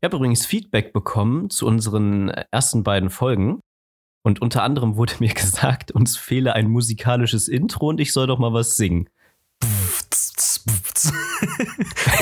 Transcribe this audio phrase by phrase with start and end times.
[0.00, 3.60] Ich habe übrigens Feedback bekommen zu unseren ersten beiden Folgen.
[4.22, 8.38] Und unter anderem wurde mir gesagt, uns fehle ein musikalisches Intro und ich soll doch
[8.38, 9.08] mal was singen.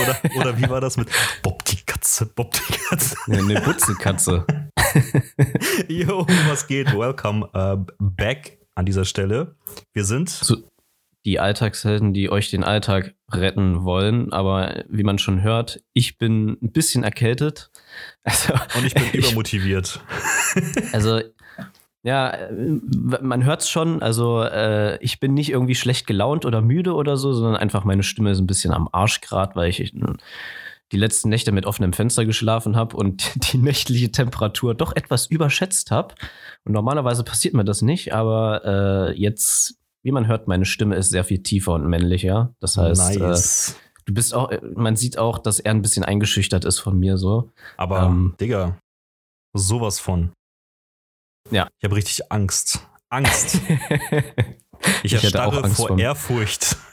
[0.02, 1.08] oder, oder wie war das mit
[1.42, 3.16] Bob die Katze, Bob die Katze?
[3.26, 4.46] Eine Butzelkatze.
[5.88, 6.92] Jo, was geht?
[6.96, 9.56] Welcome uh, back an dieser Stelle.
[9.92, 10.56] Wir sind so,
[11.24, 14.32] die Alltagshelden, die euch den Alltag retten wollen.
[14.32, 17.70] Aber wie man schon hört, ich bin ein bisschen erkältet.
[18.24, 20.00] Also, Und ich bin übermotiviert.
[20.92, 21.20] Also,
[22.02, 24.02] ja, man hört es schon.
[24.02, 28.02] Also, äh, ich bin nicht irgendwie schlecht gelaunt oder müde oder so, sondern einfach meine
[28.02, 29.94] Stimme ist ein bisschen am Arsch gerade, weil ich
[30.92, 35.90] die letzten Nächte mit offenem Fenster geschlafen habe und die nächtliche Temperatur doch etwas überschätzt
[35.90, 36.14] habe.
[36.64, 41.10] Und normalerweise passiert mir das nicht, aber äh, jetzt wie man hört, meine Stimme ist
[41.10, 42.54] sehr viel tiefer und männlicher.
[42.60, 43.70] Das heißt, nice.
[43.70, 47.16] äh, du bist auch, man sieht auch, dass er ein bisschen eingeschüchtert ist von mir
[47.16, 47.50] so.
[47.78, 48.78] Aber, ähm, Digga,
[49.54, 50.32] sowas von.
[51.50, 51.68] Ja.
[51.78, 52.86] Ich habe richtig Angst.
[53.08, 53.60] Angst.
[55.02, 56.76] ich, ich erstarre vor Ehrfurcht.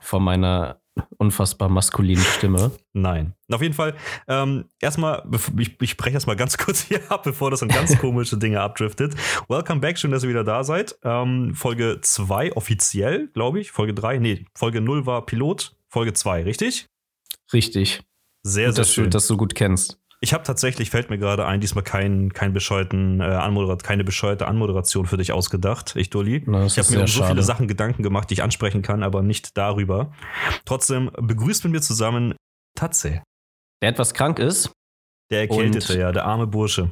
[0.00, 0.79] Vor meiner
[1.18, 2.72] unfassbar maskulinen Stimme.
[2.92, 3.34] Nein.
[3.50, 3.94] Auf jeden Fall,
[4.28, 5.22] ähm, erstmal,
[5.58, 9.14] ich, ich spreche erstmal ganz kurz hier ab, bevor das in ganz komische Dinge abdriftet.
[9.48, 10.98] Welcome back, schön, dass ihr wieder da seid.
[11.04, 13.70] Ähm, Folge 2 offiziell, glaube ich.
[13.70, 16.86] Folge 3, nee, Folge 0 war Pilot, Folge 2, richtig?
[17.52, 18.02] Richtig.
[18.42, 19.04] Sehr, Gut, sehr dass schön.
[19.04, 19.99] Du, dass du gut kennst.
[20.22, 24.46] Ich habe tatsächlich, fällt mir gerade ein, diesmal kein, kein bescheuerten, äh, Anmoderat keine bescheuerte
[24.46, 26.42] Anmoderation für dich ausgedacht, ich Dulli.
[26.46, 27.30] Na, ich habe mir um so schade.
[27.30, 30.12] viele Sachen Gedanken gemacht, die ich ansprechen kann, aber nicht darüber.
[30.66, 32.34] Trotzdem begrüßt mit mir zusammen
[32.76, 33.22] Tatze.
[33.82, 34.70] Der etwas krank ist.
[35.30, 36.90] Der Erkältete, ja, der arme Bursche.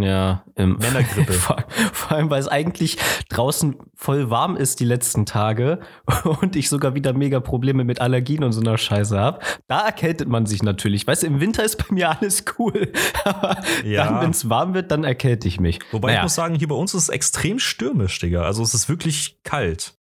[0.00, 1.32] Ja, im Männergrippe.
[1.32, 2.96] vor, vor, allem, weil es eigentlich
[3.28, 5.80] draußen voll warm ist die letzten Tage
[6.40, 9.40] und ich sogar wieder mega Probleme mit Allergien und so einer Scheiße habe.
[9.66, 11.06] Da erkältet man sich natürlich.
[11.06, 12.92] Weißt du, im Winter ist bei mir alles cool.
[13.24, 14.04] Aber ja.
[14.04, 15.80] dann, wenn es warm wird, dann erkälte ich mich.
[15.92, 16.20] Wobei naja.
[16.20, 18.42] ich muss sagen, hier bei uns ist es extrem stürmisch, Digga.
[18.42, 19.94] Also es ist wirklich kalt.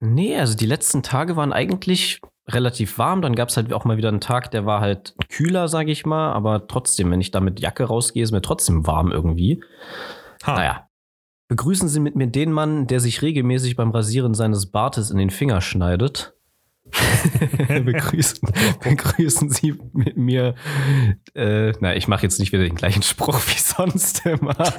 [0.00, 3.22] Nee, also die letzten Tage waren eigentlich relativ warm.
[3.22, 6.06] Dann gab es halt auch mal wieder einen Tag, der war halt kühler, sage ich
[6.06, 6.32] mal.
[6.32, 9.62] Aber trotzdem, wenn ich da mit Jacke rausgehe, ist mir trotzdem warm irgendwie.
[10.44, 10.54] Ha.
[10.54, 10.84] Naja.
[11.48, 15.30] Begrüßen Sie mit mir den Mann, der sich regelmäßig beim Rasieren seines Bartes in den
[15.30, 16.34] Finger schneidet.
[17.68, 18.48] begrüßen,
[18.82, 20.54] begrüßen Sie mit mir.
[21.34, 24.56] Äh, na, ich mache jetzt nicht wieder den gleichen Spruch wie sonst immer.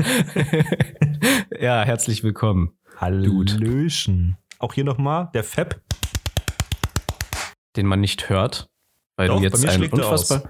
[1.59, 2.71] ja, herzlich willkommen.
[2.97, 4.37] Hallöchen.
[4.59, 5.81] Auch hier nochmal der Fab
[7.79, 8.69] den man nicht hört.
[9.15, 10.43] Weil Doch, du jetzt ein unfassbar.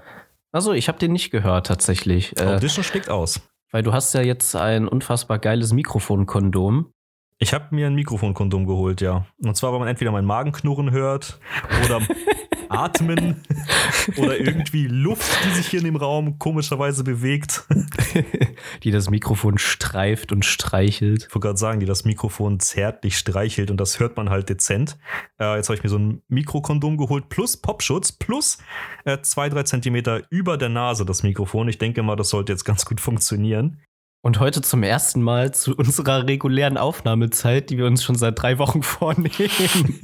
[0.52, 2.38] Also ich habe den nicht gehört tatsächlich.
[2.38, 3.40] Äh, Audition schlägt aus.
[3.70, 6.92] Weil du hast ja jetzt ein unfassbar geiles Mikrofonkondom.
[7.38, 9.26] Ich habe mir ein Mikrofonkondom geholt, ja.
[9.38, 11.38] Und zwar, weil man entweder mein Magenknurren hört
[11.86, 12.00] oder
[12.70, 13.42] Atmen
[14.16, 17.64] oder irgendwie Luft, die sich hier in dem Raum komischerweise bewegt.
[18.82, 21.26] die das Mikrofon streift und streichelt.
[21.28, 24.98] Ich wollte gerade sagen, die das Mikrofon zärtlich streichelt und das hört man halt dezent.
[25.38, 28.58] Äh, jetzt habe ich mir so ein Mikrokondom geholt plus Popschutz plus
[29.04, 31.68] äh, zwei, drei Zentimeter über der Nase das Mikrofon.
[31.68, 33.80] Ich denke mal, das sollte jetzt ganz gut funktionieren.
[34.22, 38.58] Und heute zum ersten Mal zu unserer regulären Aufnahmezeit, die wir uns schon seit drei
[38.58, 40.00] Wochen vornehmen.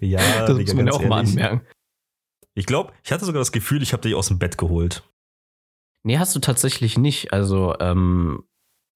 [0.00, 1.08] ja, das muss man ja auch ehrlich.
[1.08, 1.66] mal anmerken.
[2.54, 5.02] Ich glaube, ich hatte sogar das Gefühl, ich habe dich aus dem Bett geholt.
[6.04, 7.32] Nee, hast du tatsächlich nicht.
[7.32, 8.44] Also, ähm,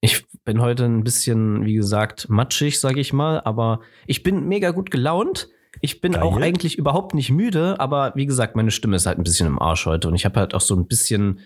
[0.00, 4.70] ich bin heute ein bisschen, wie gesagt, matschig, sage ich mal, aber ich bin mega
[4.70, 5.48] gut gelaunt.
[5.80, 6.22] Ich bin Geil.
[6.22, 9.58] auch eigentlich überhaupt nicht müde, aber wie gesagt, meine Stimme ist halt ein bisschen im
[9.60, 11.40] Arsch heute und ich habe halt auch so ein bisschen,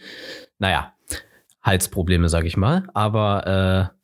[0.58, 0.94] naja,
[1.62, 2.88] Halsprobleme, sag ich mal.
[2.94, 4.00] Aber äh,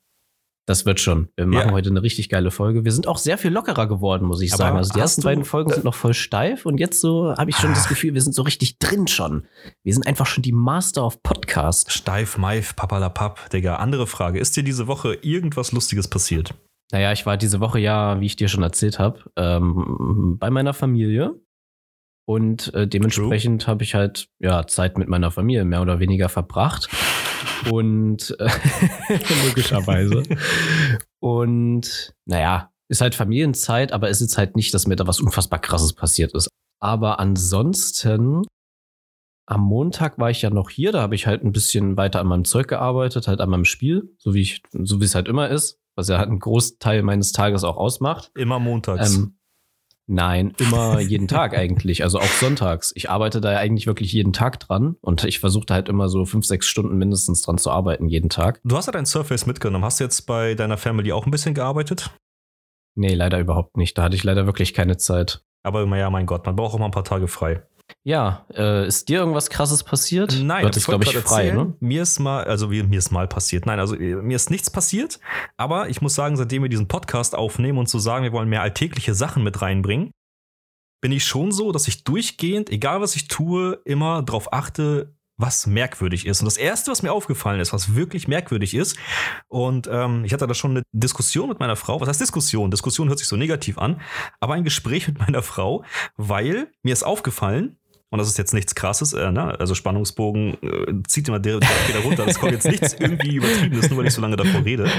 [0.66, 1.28] das wird schon.
[1.36, 1.72] Wir machen ja.
[1.74, 2.84] heute eine richtig geile Folge.
[2.84, 4.76] Wir sind auch sehr viel lockerer geworden, muss ich Aber sagen.
[4.76, 7.70] Also die ersten beiden Folgen sind noch voll steif und jetzt so habe ich schon
[7.70, 7.88] das ah.
[7.88, 9.46] Gefühl, wir sind so richtig drin schon.
[9.84, 11.92] Wir sind einfach schon die Master of Podcast.
[11.92, 13.76] Steif, Maif, papalapap, Digga.
[13.76, 14.40] Andere Frage.
[14.40, 16.52] Ist dir diese Woche irgendwas Lustiges passiert?
[16.90, 20.74] Naja, ich war diese Woche ja, wie ich dir schon erzählt habe, ähm, bei meiner
[20.74, 21.34] Familie.
[22.28, 26.88] Und äh, dementsprechend habe ich halt ja Zeit mit meiner Familie mehr oder weniger verbracht.
[27.70, 28.48] Und äh,
[29.46, 30.22] logischerweise.
[31.20, 35.58] Und naja, ist halt Familienzeit, aber es ist halt nicht, dass mir da was unfassbar
[35.58, 36.48] krasses passiert ist.
[36.80, 38.44] Aber ansonsten,
[39.46, 42.26] am Montag war ich ja noch hier, da habe ich halt ein bisschen weiter an
[42.26, 45.48] meinem Zeug gearbeitet, halt an meinem Spiel, so wie ich, so wie es halt immer
[45.48, 48.30] ist, was ja halt einen Großteil meines Tages auch ausmacht.
[48.34, 49.16] Immer montags.
[49.16, 49.38] Ähm,
[50.08, 52.92] Nein, immer jeden Tag eigentlich, also auch sonntags.
[52.94, 56.24] Ich arbeite da ja eigentlich wirklich jeden Tag dran und ich versuche halt immer so
[56.24, 58.60] fünf, sechs Stunden mindestens dran zu arbeiten, jeden Tag.
[58.64, 59.84] Du hast ja dein Surface mitgenommen.
[59.84, 62.10] Hast du jetzt bei deiner Family auch ein bisschen gearbeitet?
[62.94, 63.98] Nee, leider überhaupt nicht.
[63.98, 65.42] Da hatte ich leider wirklich keine Zeit.
[65.62, 67.62] Aber ja, mein Gott, man braucht auch mal ein paar Tage frei.
[68.04, 70.38] Ja, äh, ist dir irgendwas krasses passiert?
[70.42, 71.74] Nein, du hattest, glaube ich, frei, erzählen, ne?
[71.80, 73.66] Mir ist mal, also wie- mir ist mal passiert.
[73.66, 75.18] Nein, also äh, mir ist nichts passiert.
[75.56, 78.62] Aber ich muss sagen, seitdem wir diesen Podcast aufnehmen und zu sagen, wir wollen mehr
[78.62, 80.10] alltägliche Sachen mit reinbringen,
[81.02, 85.66] bin ich schon so, dass ich durchgehend, egal was ich tue, immer darauf achte, was
[85.66, 86.40] merkwürdig ist.
[86.40, 88.96] Und das Erste, was mir aufgefallen ist, was wirklich merkwürdig ist,
[89.48, 92.70] und ähm, ich hatte da schon eine Diskussion mit meiner Frau, was heißt Diskussion?
[92.70, 94.00] Diskussion hört sich so negativ an,
[94.40, 95.84] aber ein Gespräch mit meiner Frau,
[96.16, 97.78] weil mir ist aufgefallen,
[98.10, 99.58] und das ist jetzt nichts krasses, äh, ne?
[99.58, 103.98] also Spannungsbogen äh, zieht immer direkt wieder runter, das kommt jetzt nichts irgendwie übertriebenes, nur
[103.98, 104.90] weil ich so lange davor rede.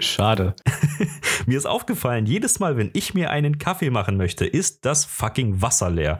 [0.00, 0.54] Schade.
[1.46, 5.62] Mir ist aufgefallen, jedes Mal, wenn ich mir einen Kaffee machen möchte, ist das fucking
[5.62, 6.18] Wasser leer.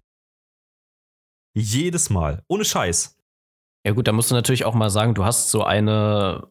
[1.54, 2.42] Jedes Mal.
[2.48, 3.15] Ohne Scheiß.
[3.86, 6.48] Ja gut, da musst du natürlich auch mal sagen, du hast so eine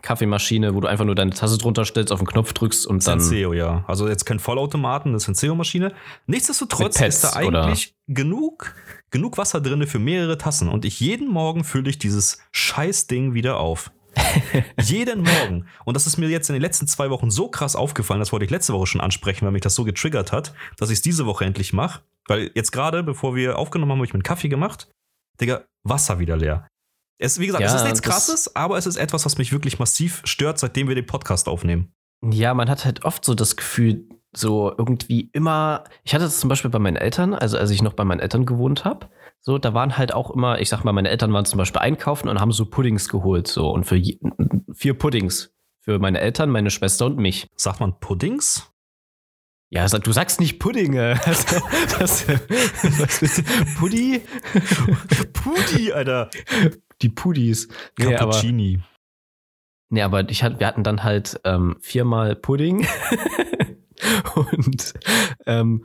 [0.00, 3.20] Kaffeemaschine, wo du einfach nur deine Tasse drunter stellst, auf den Knopf drückst und dann.
[3.20, 3.84] Senseo, ja.
[3.86, 5.92] Also jetzt kein Vollautomaten, eine Senseo-Maschine.
[6.26, 7.66] Nichtsdestotrotz Pads, ist da oder?
[7.66, 8.74] eigentlich genug,
[9.10, 10.70] genug Wasser drin für mehrere Tassen.
[10.70, 13.92] Und ich jeden Morgen fülle ich dieses Scheißding wieder auf.
[14.80, 15.66] jeden Morgen.
[15.84, 18.46] Und das ist mir jetzt in den letzten zwei Wochen so krass aufgefallen, das wollte
[18.46, 21.26] ich letzte Woche schon ansprechen, weil mich das so getriggert hat, dass ich es diese
[21.26, 22.00] Woche endlich mache.
[22.26, 24.88] Weil jetzt gerade, bevor wir aufgenommen haben, habe ich mir einen Kaffee gemacht.
[25.40, 26.68] Digga, Wasser wieder leer.
[27.18, 29.78] Es, wie gesagt, Ja, es ist nichts krasses, aber es ist etwas, was mich wirklich
[29.78, 31.92] massiv stört, seitdem wir den Podcast aufnehmen.
[32.22, 35.84] Ja, man hat halt oft so das Gefühl, so irgendwie immer.
[36.02, 38.46] Ich hatte das zum Beispiel bei meinen Eltern, also als ich noch bei meinen Eltern
[38.46, 39.08] gewohnt habe.
[39.40, 42.28] So, da waren halt auch immer, ich sag mal, meine Eltern waren zum Beispiel einkaufen
[42.28, 43.46] und haben so Puddings geholt.
[43.46, 44.18] So, und für je,
[44.72, 45.50] vier Puddings.
[45.80, 47.46] Für meine Eltern, meine Schwester und mich.
[47.56, 48.73] Sagt man Puddings?
[49.74, 51.20] Ja, du sagst nicht Puddinge.
[51.24, 51.46] Das,
[51.98, 53.42] das, ist
[53.76, 54.22] Puddi?
[55.32, 56.30] Pudi, Alter.
[57.02, 57.68] Die Pudis.
[57.98, 58.80] Nee, aber, Cappuccini.
[59.90, 62.86] nee, aber ich hat, wir hatten dann halt ähm, viermal Pudding.
[64.36, 64.94] und
[65.46, 65.84] ähm,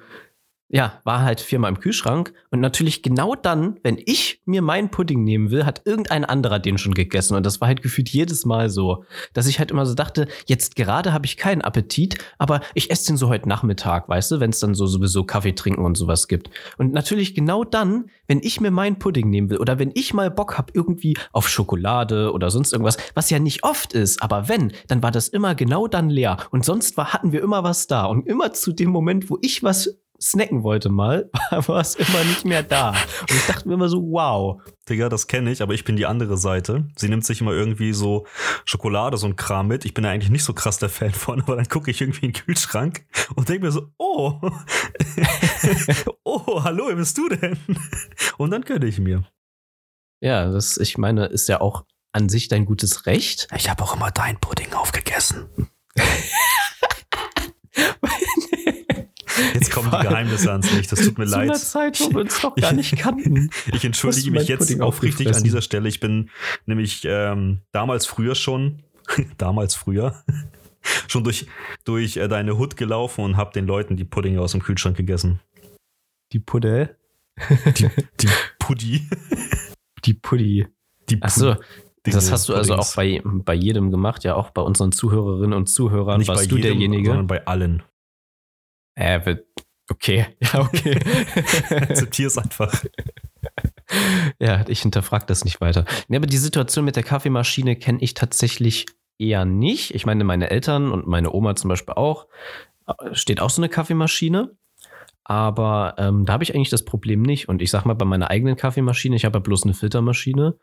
[0.72, 2.34] ja, war halt viermal im Kühlschrank.
[2.52, 6.78] Und natürlich genau dann, wenn ich mir meinen Pudding nehmen will, hat irgendein anderer den
[6.78, 7.36] schon gegessen.
[7.36, 10.76] Und das war halt gefühlt jedes Mal so, dass ich halt immer so dachte, jetzt
[10.76, 14.52] gerade habe ich keinen Appetit, aber ich esse den so heute Nachmittag, weißt du, wenn
[14.52, 16.52] es dann so sowieso Kaffee trinken und sowas gibt.
[16.78, 20.30] Und natürlich genau dann, wenn ich mir meinen Pudding nehmen will oder wenn ich mal
[20.30, 24.72] Bock habe irgendwie auf Schokolade oder sonst irgendwas, was ja nicht oft ist, aber wenn,
[24.88, 26.38] dann war das immer genau dann leer.
[26.52, 28.06] Und sonst war, hatten wir immer was da.
[28.06, 32.46] Und immer zu dem Moment, wo ich was snacken wollte mal, war es immer nicht
[32.46, 32.90] mehr da.
[32.90, 34.62] Und ich dachte mir immer so, wow.
[34.90, 36.88] Digga, das kenne ich, aber ich bin die andere Seite.
[36.96, 38.26] Sie nimmt sich immer irgendwie so
[38.66, 39.86] Schokolade, so ein Kram mit.
[39.86, 42.26] Ich bin da eigentlich nicht so krass der Fan von, aber dann gucke ich irgendwie
[42.26, 43.06] in den Kühlschrank
[43.36, 44.40] und denke mir so, oh,
[46.24, 47.58] oh, hallo, wer bist du denn?
[48.38, 49.24] Und dann gönne ich mir.
[50.22, 53.48] Ja, das, ich meine, ist ja auch an sich dein gutes Recht.
[53.56, 55.70] Ich habe auch immer dein Pudding aufgegessen.
[59.54, 60.92] Jetzt kommen die Geheimnisse ans Licht.
[60.92, 61.58] Das tut mir Zu einer leid.
[61.60, 63.50] Zeit, wo wir uns noch gar nicht kannten.
[63.74, 65.88] Ich entschuldige mich jetzt Pudding aufrichtig an dieser Stelle.
[65.90, 66.30] Ich bin
[66.66, 68.84] nämlich ähm, damals früher schon,
[69.38, 70.24] damals früher,
[71.08, 71.48] schon durch,
[71.86, 75.40] durch äh, deine Hut gelaufen und habe den Leuten die Puddinge aus dem Kühlschrank gegessen.
[76.32, 76.96] Die Puddel.
[77.78, 77.90] Die,
[78.20, 78.28] die
[78.60, 79.08] Puddi.
[80.06, 80.68] Die Puddi.
[81.10, 81.56] Die Ach so,
[82.06, 82.92] Diese das hast du also Puddings.
[82.92, 86.20] auch bei, bei jedem gemacht, ja auch bei unseren Zuhörerinnen und Zuhörern.
[86.20, 87.08] Nicht Warst bei du jedem, derjenige?
[87.10, 87.82] sondern bei allen.
[89.00, 89.38] Äh,
[89.90, 91.00] okay, ja, okay.
[91.70, 92.84] Akzeptier es einfach.
[94.40, 95.86] ja, ich hinterfrage das nicht weiter.
[96.10, 98.86] Nee, aber die Situation mit der Kaffeemaschine kenne ich tatsächlich
[99.18, 99.96] eher nicht.
[99.96, 102.28] Ich meine, meine Eltern und meine Oma zum Beispiel auch,
[102.88, 104.52] äh, steht auch so eine Kaffeemaschine.
[105.30, 107.50] Aber ähm, da habe ich eigentlich das Problem nicht.
[107.50, 110.58] Und ich sag mal, bei meiner eigenen Kaffeemaschine, ich habe ja bloß eine Filtermaschine,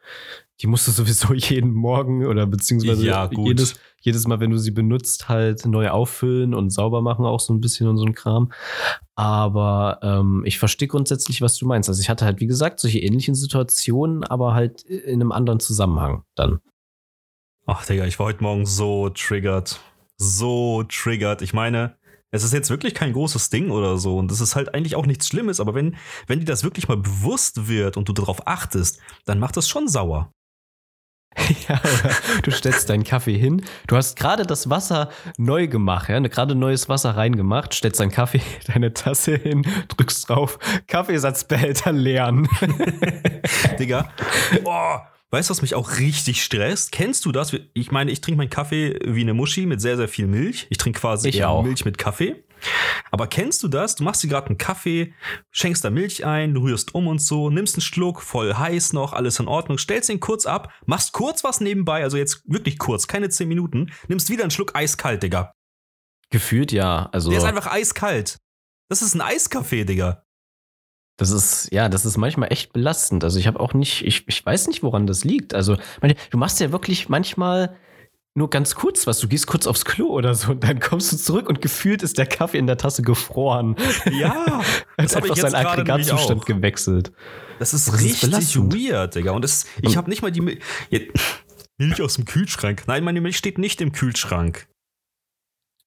[0.61, 4.73] die musst du sowieso jeden Morgen oder beziehungsweise Ja, jedes, jedes Mal, wenn du sie
[4.73, 8.50] benutzt, halt neu auffüllen und sauber machen, auch so ein bisschen und so ein Kram.
[9.14, 11.88] Aber ähm, ich verstehe grundsätzlich, was du meinst.
[11.88, 16.25] Also ich hatte halt, wie gesagt, solche ähnlichen Situationen, aber halt in einem anderen Zusammenhang
[16.35, 16.58] dann.
[17.66, 19.78] Ach, Digga, ich war heute Morgen so triggert.
[20.16, 21.40] So triggert.
[21.40, 21.94] Ich meine,
[22.37, 24.16] es ist jetzt wirklich kein großes Ding oder so.
[24.19, 25.61] Und es ist halt eigentlich auch nichts Schlimmes.
[25.61, 29.57] Aber wenn, wenn dir das wirklich mal bewusst wird und du darauf achtest, dann macht
[29.57, 30.31] das schon sauer.
[31.69, 33.62] Ja, oder du stellst deinen Kaffee hin.
[33.87, 38.40] Du hast gerade das Wasser neu gemacht, ja, gerade neues Wasser reingemacht, stellst deinen Kaffee,
[38.66, 42.49] deine Tasse hin, drückst drauf, Kaffeesatzbehälter leeren.
[43.78, 44.11] Digga.
[44.64, 45.09] Boah.
[45.30, 46.92] Weißt du, was mich auch richtig stresst?
[46.92, 47.54] Kennst du das?
[47.75, 50.66] Ich meine, ich trinke meinen Kaffee wie eine Muschi mit sehr, sehr viel Milch.
[50.71, 51.62] Ich trinke quasi Ich.
[51.62, 52.45] Milch mit Kaffee.
[53.11, 53.97] Aber kennst du das?
[53.97, 55.12] Du machst dir gerade einen Kaffee,
[55.50, 59.12] schenkst da Milch ein, du rührst um und so, nimmst einen Schluck, voll heiß noch,
[59.12, 63.06] alles in Ordnung, stellst ihn kurz ab, machst kurz was nebenbei, also jetzt wirklich kurz,
[63.06, 65.52] keine 10 Minuten, nimmst wieder einen Schluck eiskalt, Digga.
[66.30, 68.38] Gefühlt ja, also Der ist einfach eiskalt.
[68.88, 70.25] Das ist ein Eiskaffee, Digga.
[71.16, 73.25] Das ist, ja, das ist manchmal echt belastend.
[73.25, 75.54] Also ich habe auch nicht, ich, ich weiß nicht, woran das liegt.
[75.54, 75.76] Also,
[76.30, 77.75] du machst ja wirklich manchmal
[78.35, 79.18] nur ganz kurz was.
[79.18, 82.18] Du gehst kurz aufs Klo oder so und dann kommst du zurück und gefühlt ist
[82.18, 83.76] der Kaffee in der Tasse gefroren.
[84.12, 84.61] Ja,
[84.96, 87.12] Als einfach sein Aggregatzustand gewechselt.
[87.58, 89.32] Das ist das richtig ist weird, Digga.
[89.32, 90.42] Und das, ich habe nicht mal die
[91.78, 92.85] Milch aus dem Kühlschrank.
[92.87, 94.68] Nein, meine Milch steht nicht im Kühlschrank.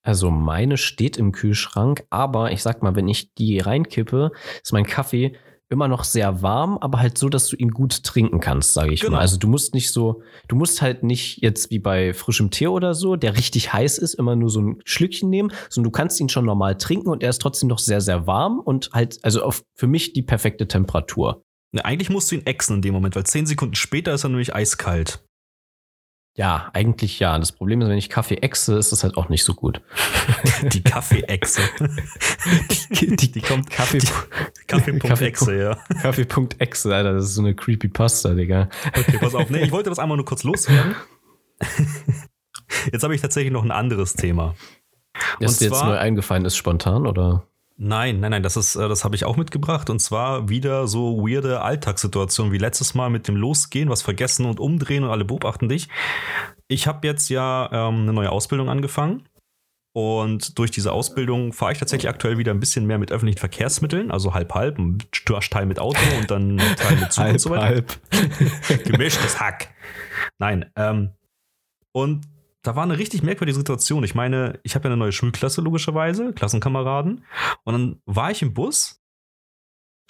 [0.01, 4.31] Also meine steht im Kühlschrank, aber ich sag mal, wenn ich die reinkippe,
[4.63, 5.35] ist mein Kaffee
[5.69, 9.01] immer noch sehr warm, aber halt so, dass du ihn gut trinken kannst, sage ich
[9.01, 9.13] genau.
[9.13, 9.19] mal.
[9.19, 12.95] Also du musst nicht so, du musst halt nicht jetzt wie bei frischem Tee oder
[12.95, 16.29] so, der richtig heiß ist, immer nur so ein Schlückchen nehmen, sondern du kannst ihn
[16.29, 19.61] schon normal trinken und er ist trotzdem noch sehr, sehr warm und halt, also auf,
[19.75, 21.43] für mich die perfekte Temperatur.
[21.71, 24.29] Ne, eigentlich musst du ihn exen in dem Moment, weil zehn Sekunden später ist er
[24.29, 25.23] nämlich eiskalt.
[26.39, 27.37] Ja, eigentlich ja.
[27.37, 29.81] Das Problem ist, wenn ich Kaffee exe, ist das halt auch nicht so gut.
[30.71, 31.59] Die Kaffee-Exe.
[32.91, 33.99] Die, die, die, kommt Kaffee.
[34.65, 35.77] Kaffee.exe, ja.
[36.01, 38.69] Kaffee.exe, Alter, das ist so eine creepy Pasta, Digga.
[38.87, 39.49] Okay, pass auf.
[39.49, 40.95] Nee, ich wollte das einmal nur kurz loswerden.
[42.93, 44.55] Jetzt habe ich tatsächlich noch ein anderes Thema.
[45.41, 47.48] Ist dir jetzt neu eingefallen ist, spontan, oder?
[47.81, 51.19] Nein, nein, nein, das ist, äh, das habe ich auch mitgebracht und zwar wieder so
[51.19, 55.69] weirde Alltagssituationen wie letztes Mal mit dem Losgehen, was vergessen und umdrehen und alle beobachten
[55.69, 55.87] dich.
[56.67, 59.29] Ich habe jetzt ja ähm, eine neue Ausbildung angefangen
[59.95, 64.11] und durch diese Ausbildung fahre ich tatsächlich aktuell wieder ein bisschen mehr mit öffentlichen Verkehrsmitteln,
[64.11, 64.97] also halb halb, ein
[65.49, 67.63] Teil mit Auto und dann Teil mit Zug halb, und so weiter.
[67.63, 67.99] Halb.
[68.83, 69.69] Gemischtes Hack.
[70.37, 71.11] Nein, ähm,
[71.93, 72.25] und
[72.63, 74.03] da war eine richtig merkwürdige Situation.
[74.03, 77.25] Ich meine, ich habe ja eine neue Schulklasse, logischerweise, Klassenkameraden.
[77.63, 78.99] Und dann war ich im Bus,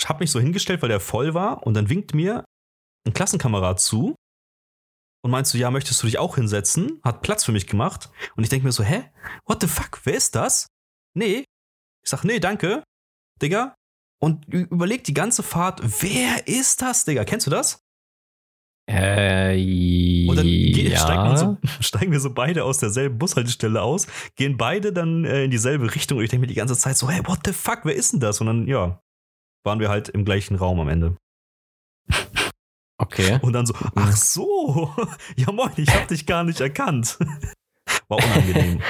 [0.06, 1.66] habe mich so hingestellt, weil der voll war.
[1.66, 2.46] Und dann winkt mir
[3.06, 4.16] ein Klassenkamerad zu
[5.22, 7.00] und meinst du, ja, möchtest du dich auch hinsetzen?
[7.04, 8.10] Hat Platz für mich gemacht.
[8.36, 9.12] Und ich denke mir so, hä?
[9.46, 10.02] What the fuck?
[10.06, 10.68] Wer ist das?
[11.14, 11.44] Nee.
[12.04, 12.84] Ich sag, nee, danke,
[13.42, 13.76] Digga.
[14.22, 17.26] Und überleg die ganze Fahrt, wer ist das, Digga?
[17.26, 17.80] Kennst du das?
[18.92, 20.98] Äh, und dann ja.
[20.98, 25.44] steigen, wir so, steigen, wir so, beide aus derselben Bushaltestelle aus, gehen beide dann äh,
[25.44, 27.82] in dieselbe Richtung und ich denke mir die ganze Zeit so, hey, what the fuck,
[27.84, 28.42] wer ist denn das?
[28.42, 29.00] Und dann, ja,
[29.64, 31.18] waren wir halt im gleichen Raum am Ende.
[33.02, 33.40] Okay.
[33.42, 34.94] Und dann so, ach so,
[35.38, 37.18] ja moin, ich hab dich gar nicht erkannt.
[38.10, 38.82] War unangenehm.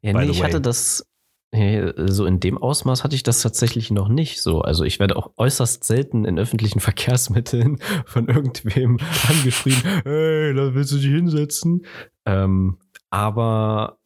[0.00, 1.06] ja, nee, ich hatte das,
[1.52, 4.60] so in dem Ausmaß hatte ich das tatsächlich noch nicht so.
[4.60, 8.98] Also ich werde auch äußerst selten in öffentlichen Verkehrsmitteln von irgendwem
[9.28, 11.86] angeschrien, hey, da willst du dich hinsetzen?
[12.26, 12.78] Ähm,
[13.10, 13.98] aber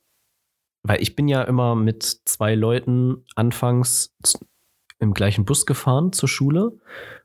[0.82, 4.14] weil ich bin ja immer mit zwei Leuten anfangs
[4.98, 6.72] im gleichen Bus gefahren zur Schule.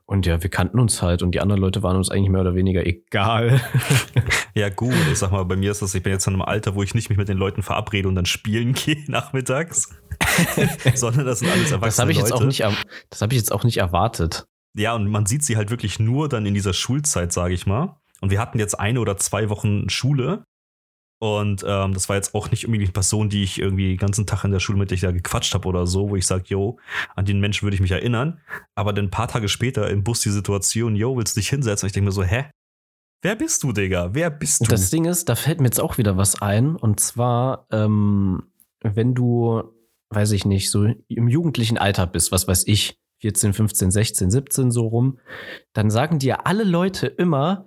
[0.08, 2.54] Und ja, wir kannten uns halt und die anderen Leute waren uns eigentlich mehr oder
[2.54, 3.60] weniger egal.
[4.54, 6.76] ja, gut, ich sag mal, bei mir ist das, ich bin jetzt in einem Alter,
[6.76, 9.90] wo ich nicht mich mit den Leuten verabrede und dann spielen gehe nachmittags.
[10.96, 12.30] sondern das sind alles erwachsene das hab ich Leute.
[12.30, 14.46] Jetzt auch nicht, das habe ich jetzt auch nicht erwartet.
[14.76, 17.98] Ja, und man sieht sie halt wirklich nur dann in dieser Schulzeit, sage ich mal.
[18.22, 20.44] Und wir hatten jetzt eine oder zwei Wochen Schule.
[21.20, 24.28] Und ähm, das war jetzt auch nicht irgendwie eine Person, die ich irgendwie den ganzen
[24.28, 26.78] Tag in der Schule mit ich da gequatscht habe oder so, wo ich sage, yo,
[27.16, 28.42] an den Menschen würde ich mich erinnern.
[28.76, 31.86] Aber dann ein paar Tage später im Bus die Situation, yo, willst du dich hinsetzen?
[31.86, 32.50] Und ich denke mir so, hä?
[33.22, 34.14] Wer bist du, Digga?
[34.14, 34.66] Wer bist du?
[34.66, 36.76] Das Ding ist, da fällt mir jetzt auch wieder was ein.
[36.76, 38.44] Und zwar, ähm,
[38.82, 39.64] wenn du
[40.10, 44.72] weiß ich nicht, so im jugendlichen Alter bist, was weiß ich, 14, 15, 16, 17
[44.72, 45.20] so rum,
[45.74, 47.66] dann sagen dir alle Leute immer,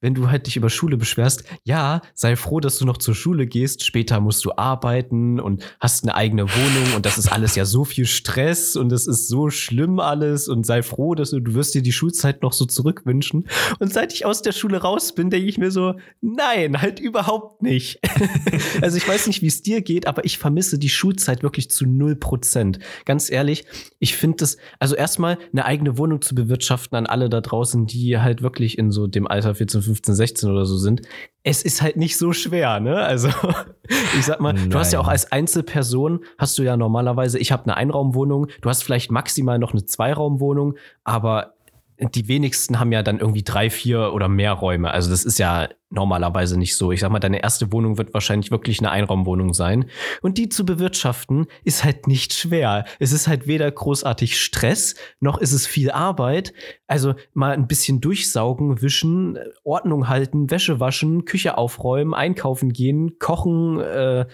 [0.00, 3.46] wenn du halt dich über Schule beschwerst, ja, sei froh, dass du noch zur Schule
[3.46, 7.64] gehst, später musst du arbeiten und hast eine eigene Wohnung und das ist alles ja
[7.64, 11.54] so viel Stress und das ist so schlimm alles und sei froh, dass du, du
[11.54, 13.48] wirst dir die Schulzeit noch so zurückwünschen.
[13.78, 17.62] Und seit ich aus der Schule raus bin, denke ich mir so, nein, halt überhaupt
[17.62, 18.00] nicht.
[18.82, 21.86] also ich weiß nicht, wie es dir geht, aber ich vermisse die Schulzeit wirklich zu
[21.86, 22.78] null Prozent.
[23.04, 23.64] Ganz ehrlich,
[23.98, 28.18] ich finde das, also erstmal eine eigene Wohnung zu bewirtschaften an alle da draußen, die
[28.18, 31.02] halt wirklich in so dem Alter 14, 15, 16 oder so sind,
[31.42, 32.96] es ist halt nicht so schwer, ne?
[32.96, 33.28] Also,
[34.18, 34.70] ich sag mal, Nein.
[34.70, 38.68] du hast ja auch als Einzelperson, hast du ja normalerweise, ich habe eine Einraumwohnung, du
[38.68, 41.54] hast vielleicht maximal noch eine Zweiraumwohnung, aber
[42.00, 44.90] die wenigsten haben ja dann irgendwie drei, vier oder mehr Räume.
[44.90, 46.92] Also das ist ja normalerweise nicht so.
[46.92, 49.86] Ich sag mal, deine erste Wohnung wird wahrscheinlich wirklich eine Einraumwohnung sein.
[50.20, 52.84] Und die zu bewirtschaften ist halt nicht schwer.
[52.98, 56.52] Es ist halt weder großartig Stress, noch ist es viel Arbeit.
[56.86, 63.80] Also mal ein bisschen durchsaugen, wischen, Ordnung halten, Wäsche waschen, Küche aufräumen, einkaufen gehen, kochen,
[63.80, 64.26] äh,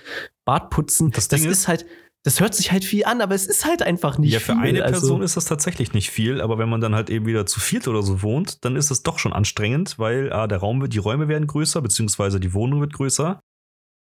[0.44, 1.10] Bad putzen.
[1.10, 1.86] Das, das ist halt
[2.24, 4.34] das hört sich halt viel an, aber es ist halt einfach nicht viel.
[4.34, 4.62] Ja, für viel.
[4.62, 7.44] eine also Person ist das tatsächlich nicht viel, aber wenn man dann halt eben wieder
[7.44, 10.88] zu viert oder so wohnt, dann ist es doch schon anstrengend, weil ah, der Raum,
[10.88, 13.40] die Räume werden größer, beziehungsweise die Wohnung wird größer,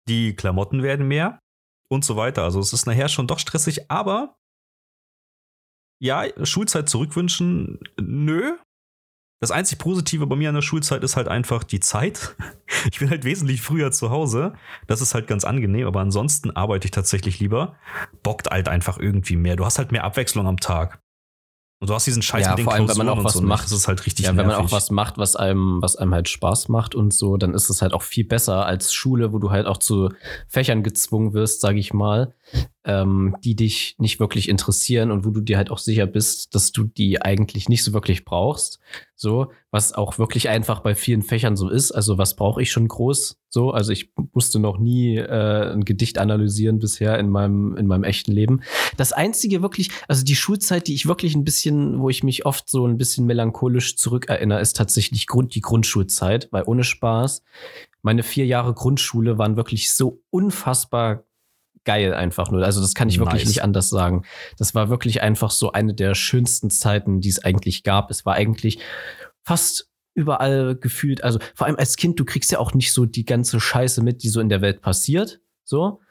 [0.08, 1.40] die Klamotten werden mehr
[1.90, 2.44] und so weiter.
[2.44, 4.38] Also es ist nachher schon doch stressig, aber
[6.02, 8.58] ja, Schulzeit zurückwünschen, nö.
[9.40, 12.36] Das einzig Positive bei mir an der Schulzeit ist halt einfach die Zeit.
[12.92, 14.54] Ich bin halt wesentlich früher zu Hause.
[14.88, 17.76] Das ist halt ganz angenehm, aber ansonsten arbeite ich tatsächlich lieber.
[18.24, 19.56] Bockt halt einfach irgendwie mehr.
[19.56, 21.02] Du hast halt mehr Abwechslung am Tag.
[21.80, 23.42] Und du hast diesen Scheiß Ja, mit den vor allem, wenn man auch was so.
[23.42, 23.46] ne?
[23.46, 23.72] macht.
[23.72, 26.70] Ist halt richtig Ja, wenn man auch was macht, was einem, was einem halt Spaß
[26.70, 29.68] macht und so, dann ist es halt auch viel besser als Schule, wo du halt
[29.68, 30.10] auch zu
[30.48, 32.34] Fächern gezwungen wirst, sage ich mal,
[32.84, 36.72] ähm, die dich nicht wirklich interessieren und wo du dir halt auch sicher bist, dass
[36.72, 38.80] du die eigentlich nicht so wirklich brauchst.
[39.16, 41.92] So, was auch wirklich einfach bei vielen Fächern so ist.
[41.92, 43.38] Also, was brauche ich schon groß?
[43.58, 48.04] So, also ich musste noch nie äh, ein Gedicht analysieren bisher in meinem, in meinem
[48.04, 48.62] echten Leben.
[48.98, 52.70] Das einzige wirklich, also die Schulzeit, die ich wirklich ein bisschen, wo ich mich oft
[52.70, 57.42] so ein bisschen melancholisch zurückerinnere, ist tatsächlich Grund, die Grundschulzeit, weil ohne Spaß,
[58.04, 61.24] meine vier Jahre Grundschule waren wirklich so unfassbar
[61.84, 62.64] geil einfach nur.
[62.64, 63.56] Also das kann ich wirklich Nice.
[63.56, 64.22] nicht anders sagen.
[64.60, 68.12] Das war wirklich einfach so eine der schönsten Zeiten, die es eigentlich gab.
[68.12, 68.78] Es war eigentlich
[69.42, 73.24] fast überall gefühlt, also vor allem als Kind, du kriegst ja auch nicht so die
[73.24, 75.40] ganze Scheiße mit, die so in der Welt passiert.
[75.64, 76.02] So.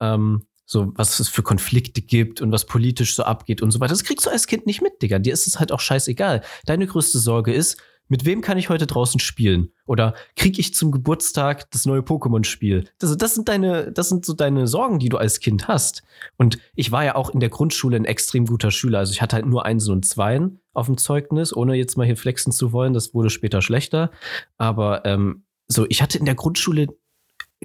[0.00, 3.92] Ähm, so, was es für Konflikte gibt und was politisch so abgeht und so weiter.
[3.92, 5.18] Das kriegst du als Kind nicht mit, Digga.
[5.18, 6.42] Dir ist es halt auch scheißegal.
[6.64, 7.76] Deine größte Sorge ist,
[8.08, 9.68] mit wem kann ich heute draußen spielen?
[9.86, 12.84] Oder krieg ich zum Geburtstag das neue Pokémon-Spiel?
[12.98, 16.02] Das, das sind deine, das sind so deine Sorgen, die du als Kind hast.
[16.36, 18.98] Und ich war ja auch in der Grundschule ein extrem guter Schüler.
[18.98, 22.16] Also ich hatte halt nur Einsen und Zweien auf dem Zeugnis, ohne jetzt mal hier
[22.16, 22.92] flexen zu wollen.
[22.92, 24.10] Das wurde später schlechter.
[24.58, 26.88] Aber ähm, so, ich hatte in der Grundschule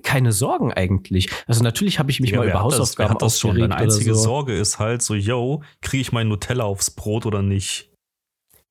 [0.03, 1.29] keine Sorgen eigentlich.
[1.47, 3.57] Also natürlich habe ich mich Ja, mal über das, Hausaufgaben hat das schon?
[3.57, 4.21] Deine einzige so.
[4.21, 7.91] Sorge ist halt so, yo, kriege ich mein Nutella aufs Brot oder nicht?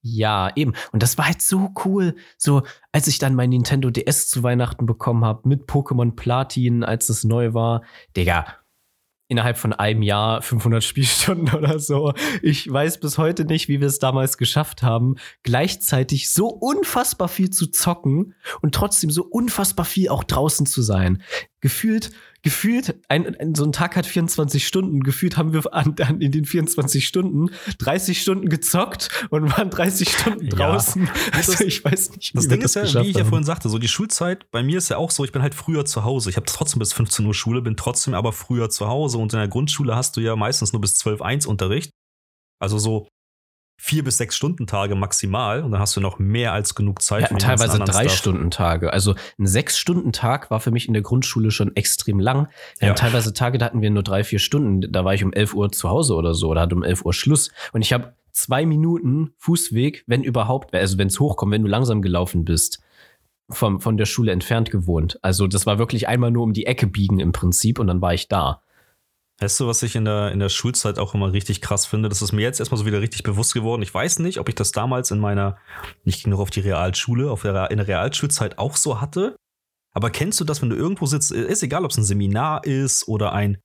[0.02, 0.72] Ja, eben.
[0.92, 2.14] Und das war halt so cool.
[2.38, 2.62] So,
[2.92, 7.24] als ich dann mein Nintendo DS zu Weihnachten bekommen habe mit Pokémon Platin, als es
[7.24, 7.82] neu war.
[8.16, 8.46] Digga,
[9.28, 12.12] innerhalb von einem Jahr 500 Spielstunden oder so.
[12.42, 17.50] Ich weiß bis heute nicht, wie wir es damals geschafft haben, gleichzeitig so unfassbar viel
[17.50, 21.22] zu zocken und trotzdem so unfassbar viel auch draußen zu sein.
[21.60, 22.10] Gefühlt,
[22.46, 25.00] gefühlt, ein, ein, so ein Tag hat 24 Stunden.
[25.02, 30.08] Gefühlt haben wir an, an, in den 24 Stunden 30 Stunden gezockt und waren 30
[30.08, 30.50] Stunden Ja.
[30.50, 31.10] draußen.
[31.32, 33.44] Also Das- ich weiß nicht, wie Das Ding das ist ja, wie ich ja vorhin
[33.44, 36.04] sagte, so die Schulzeit, bei mir ist ja auch so, ich bin halt früher zu
[36.04, 36.30] Hause.
[36.30, 39.40] Ich habe trotzdem bis 15 Uhr Schule, bin trotzdem aber früher zu Hause und in
[39.40, 41.90] der Grundschule hast du ja meistens nur bis 12 1 Unterricht.
[42.60, 43.08] Also so
[43.78, 47.30] vier bis sechs Stunden Tage maximal und dann hast du noch mehr als genug Zeit
[47.30, 48.18] den ganzen teilweise drei Stuff.
[48.18, 48.92] Stunden Tage.
[48.92, 52.48] Also ein sechs Stunden Tag war für mich in der Grundschule schon extrem lang.
[52.80, 52.94] Ja.
[52.94, 54.90] teilweise Tage, da hatten wir nur drei, vier Stunden.
[54.90, 57.12] Da war ich um 11 Uhr zu Hause oder so oder hatte um 11 Uhr
[57.12, 57.50] Schluss.
[57.72, 62.02] Und ich habe zwei Minuten Fußweg, wenn überhaupt, also wenn es hochkommt, wenn du langsam
[62.02, 62.80] gelaufen bist,
[63.50, 65.18] vom, von der Schule entfernt gewohnt.
[65.22, 68.14] Also das war wirklich einmal nur um die Ecke biegen im Prinzip und dann war
[68.14, 68.62] ich da.
[69.38, 72.08] Weißt du, was ich in der, in der Schulzeit auch immer richtig krass finde?
[72.08, 73.82] Das ist mir jetzt erstmal so wieder richtig bewusst geworden.
[73.82, 75.58] Ich weiß nicht, ob ich das damals in meiner,
[76.04, 79.36] ich ging noch auf die Realschule, auf der, in der Realschulzeit auch so hatte.
[79.92, 83.08] Aber kennst du das, wenn du irgendwo sitzt, ist egal, ob es ein Seminar ist
[83.08, 83.58] oder ein,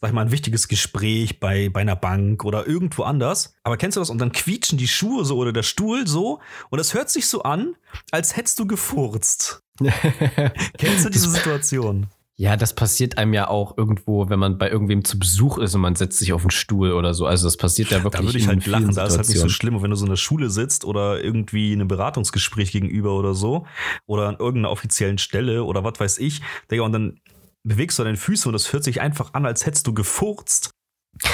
[0.00, 3.54] sag ich mal, ein wichtiges Gespräch bei, bei einer Bank oder irgendwo anders.
[3.64, 4.08] Aber kennst du das?
[4.08, 7.42] Und dann quietschen die Schuhe so oder der Stuhl so und es hört sich so
[7.42, 7.76] an,
[8.10, 9.60] als hättest du gefurzt.
[10.78, 12.08] Kennst du diese Situation?
[12.40, 15.80] Ja, das passiert einem ja auch irgendwo, wenn man bei irgendwem zu Besuch ist und
[15.80, 17.26] man setzt sich auf den Stuhl oder so.
[17.26, 19.48] Also das passiert ja wirklich Da würde ich halt lachen, da ist halt nicht so
[19.48, 19.74] schlimm.
[19.74, 23.34] Und wenn du so in der Schule sitzt oder irgendwie in einem Beratungsgespräch gegenüber oder
[23.34, 23.66] so
[24.06, 27.20] oder an irgendeiner offiziellen Stelle oder was weiß ich, Digga, und dann
[27.64, 30.70] bewegst du deine Füße und das hört sich einfach an, als hättest du gefurzt.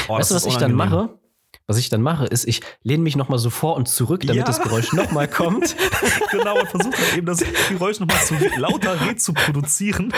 [0.09, 1.19] Oh, weißt du, was ich dann mache?
[1.66, 4.37] Was ich dann mache, ist, ich lehne mich noch mal so vor und zurück, damit
[4.37, 4.44] Ja.
[4.44, 5.74] das Geräusch noch mal kommt,
[6.31, 10.12] Genau, und versucht halt eben das Geräusch nochmal zu lauter rezuproduzieren.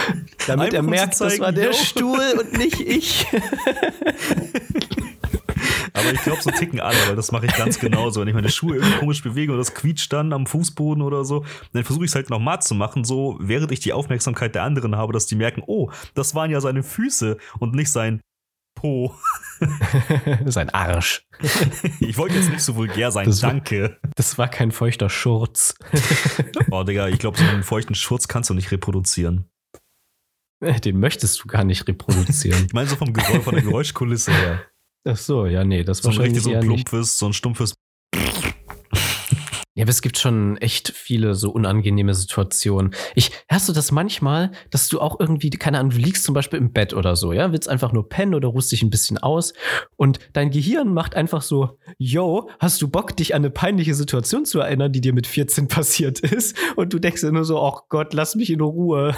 [0.48, 1.72] damit er Einfach zu merkt, das zeigen, war der yo.
[1.72, 3.26] Stuhl und nicht ich.
[5.92, 8.20] Aber ich glaube, so ticken alle, weil das mache ich ganz genauso.
[8.20, 11.44] Wenn ich meine Schuhe irgendwie komisch bewege und das quietscht dann am Fußboden oder so,
[11.72, 14.96] dann versuche ich es halt nochmal zu machen, so während ich die Aufmerksamkeit der anderen
[14.96, 18.20] habe, dass die merken, oh, das waren ja seine Füße und nicht sein
[18.74, 19.14] Po.
[20.46, 21.26] Sein Arsch.
[22.00, 23.98] Ich wollte jetzt nicht so vulgär sein, Das war- danke.
[24.16, 25.74] Das war kein feuchter Schurz.
[26.70, 29.48] Oh, Digga, ich glaube, so einen feuchten Schurz kannst du nicht reproduzieren.
[30.84, 32.64] Den möchtest du gar nicht reproduzieren.
[32.66, 34.62] Ich meine, so vom Geräusch, von der Geräuschkulisse her.
[35.08, 37.74] Ach so, ja, nee, das So ein wahrscheinlich richtig so ein plumpes, so ein stumpfes.
[39.76, 42.94] Ja, aber es gibt schon echt viele so unangenehme Situationen.
[43.14, 46.58] Ich, hast du das manchmal, dass du auch irgendwie, keine Ahnung, du liegst zum Beispiel
[46.58, 49.52] im Bett oder so, ja, willst einfach nur pennen oder ruhst dich ein bisschen aus
[49.96, 54.46] und dein Gehirn macht einfach so, yo, hast du Bock, dich an eine peinliche Situation
[54.46, 56.56] zu erinnern, die dir mit 14 passiert ist?
[56.76, 59.14] Und du denkst dir nur so, ach Gott, lass mich in Ruhe.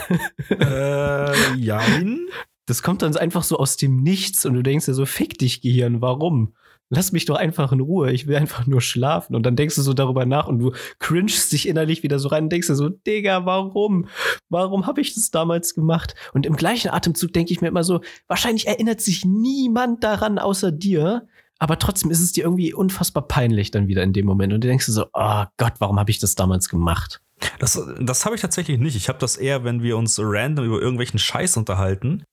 [0.51, 2.27] Äh, jein.
[2.66, 5.61] Das kommt dann einfach so aus dem Nichts und du denkst dir so, fick dich,
[5.61, 6.55] Gehirn, warum?
[6.90, 9.35] Lass mich doch einfach in Ruhe, ich will einfach nur schlafen.
[9.37, 12.44] Und dann denkst du so darüber nach und du cringest dich innerlich wieder so rein
[12.44, 14.07] und denkst dir so, Digga, warum?
[14.48, 16.14] Warum habe ich das damals gemacht?
[16.33, 20.72] Und im gleichen Atemzug denke ich mir immer so, wahrscheinlich erinnert sich niemand daran außer
[20.72, 21.27] dir.
[21.59, 24.53] Aber trotzdem ist es dir irgendwie unfassbar peinlich dann wieder in dem Moment.
[24.53, 27.20] Und du denkst dir so, oh Gott, warum habe ich das damals gemacht?
[27.59, 28.96] Das, das habe ich tatsächlich nicht.
[28.96, 32.24] Ich habe das eher, wenn wir uns random über irgendwelchen Scheiß unterhalten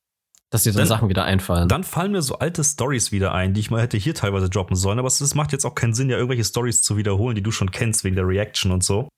[0.56, 1.68] dass dir dann, dann, Sachen wieder einfallen.
[1.68, 4.78] Dann fallen mir so alte Stories wieder ein, die ich mal hätte hier teilweise droppen
[4.78, 5.00] sollen.
[5.00, 7.72] Aber es macht jetzt auch keinen Sinn, ja irgendwelche Stories zu wiederholen, die du schon
[7.72, 9.10] kennst wegen der Reaction und so.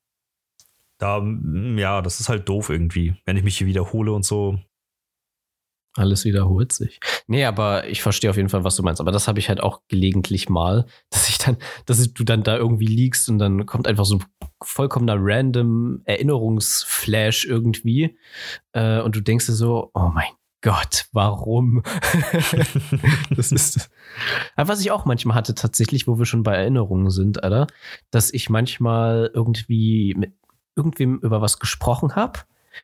[0.98, 4.60] Da, mm, ja, das ist halt doof irgendwie, wenn ich mich hier wiederhole und so.
[5.96, 7.00] Alles wiederholt sich.
[7.28, 9.00] Nee, aber ich verstehe auf jeden Fall, was du meinst.
[9.00, 12.58] Aber das habe ich halt auch gelegentlich mal, dass ich dann, dass du dann da
[12.58, 14.26] irgendwie liegst und dann kommt einfach so ein
[14.64, 18.18] vollkommener random Erinnerungsflash irgendwie.
[18.72, 20.32] Äh, und du denkst dir so, oh mein
[20.68, 21.82] Gott, warum?
[23.30, 23.90] das ist.
[24.58, 27.68] Aber was ich auch manchmal hatte, tatsächlich, wo wir schon bei Erinnerungen sind, Alter,
[28.12, 30.34] dass ich manchmal irgendwie mit
[30.76, 32.40] irgendwem über was gesprochen habe,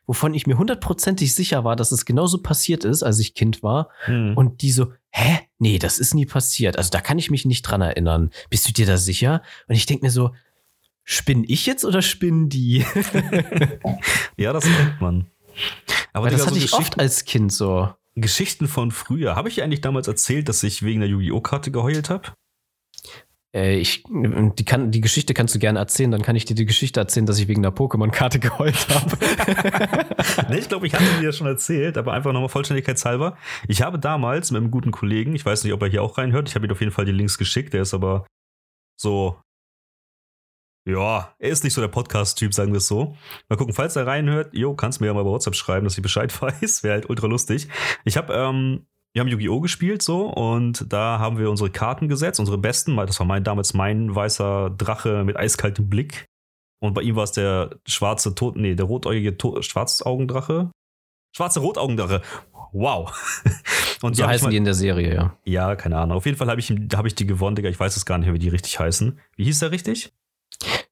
[0.06, 3.90] wovon ich mir hundertprozentig sicher war, dass es genauso passiert ist, als ich Kind war.
[4.06, 4.38] Hm.
[4.38, 5.40] Und die so, hä?
[5.60, 6.78] Nee, das ist nie passiert.
[6.78, 8.30] Also da kann ich mich nicht dran erinnern.
[8.50, 9.42] Bist du dir da sicher?
[9.68, 10.32] Und ich denke mir so,
[11.04, 12.86] spinn ich jetzt oder spinnen die?
[14.38, 15.28] ja, das kennt man.
[16.14, 17.94] Aber das hatte so ich oft als Kind so.
[18.16, 19.36] Geschichten von früher.
[19.36, 21.42] Habe ich dir eigentlich damals erzählt, dass ich wegen der Yu-Gi-Oh!
[21.42, 22.34] Karte geheult habe?
[23.56, 26.66] Äh, ich, die, kann, die Geschichte kannst du gerne erzählen, dann kann ich dir die
[26.66, 29.18] Geschichte erzählen, dass ich wegen der Pokémon-Karte geheult habe.
[30.50, 33.38] nee, ich glaube, ich hatte dir das schon erzählt, aber einfach nochmal vollständigkeitshalber.
[33.68, 36.50] Ich habe damals mit einem guten Kollegen, ich weiß nicht, ob er hier auch reinhört,
[36.50, 38.26] ich habe ihm auf jeden Fall die Links geschickt, der ist aber
[39.00, 39.40] so
[40.86, 43.16] ja, er ist nicht so der Podcast-Typ, sagen wir es so.
[43.48, 46.02] Mal gucken, falls er reinhört, jo, kannst mir ja mal bei WhatsApp schreiben, dass ich
[46.02, 46.84] Bescheid weiß.
[46.84, 47.70] Wäre halt ultra lustig.
[48.04, 49.62] Ich habe, ähm, wir haben Yu-Gi-Oh!
[49.62, 53.44] gespielt so und da haben wir unsere Karten gesetzt, unsere besten, weil das war mein,
[53.44, 56.26] damals mein weißer Drache mit eiskaltem Blick.
[56.82, 60.70] Und bei ihm war es der schwarze Tod, nee, der rotäugige Schwarzaugendrache.
[61.34, 62.22] Schwarze Rotaugendrache.
[62.74, 63.10] Wow.
[64.02, 65.38] Und so, so heißen mal, die in der Serie, ja.
[65.46, 66.18] Ja, keine Ahnung.
[66.18, 67.70] Auf jeden Fall habe ich, hab ich die gewonnen, Digga.
[67.70, 69.18] Ich weiß es gar nicht mehr, wie die richtig heißen.
[69.38, 70.12] Wie hieß der richtig?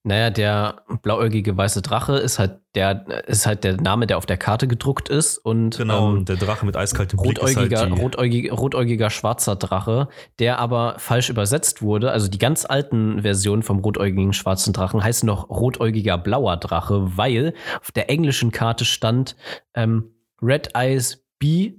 [0.03, 4.37] Naja, der blauäugige weiße Drache ist halt der, ist halt der Name, der auf der
[4.37, 5.37] Karte gedruckt ist.
[5.37, 10.07] Und, genau, ähm, der Drache mit eiskaltem Blick rotäugiger, halt rotäugiger, rotäugiger schwarzer Drache,
[10.39, 12.11] der aber falsch übersetzt wurde.
[12.11, 17.53] Also die ganz alten Versionen vom rotäugigen schwarzen Drachen heißen noch rotäugiger blauer Drache, weil
[17.79, 19.35] auf der englischen Karte stand
[19.75, 21.73] ähm, Red Eyes B.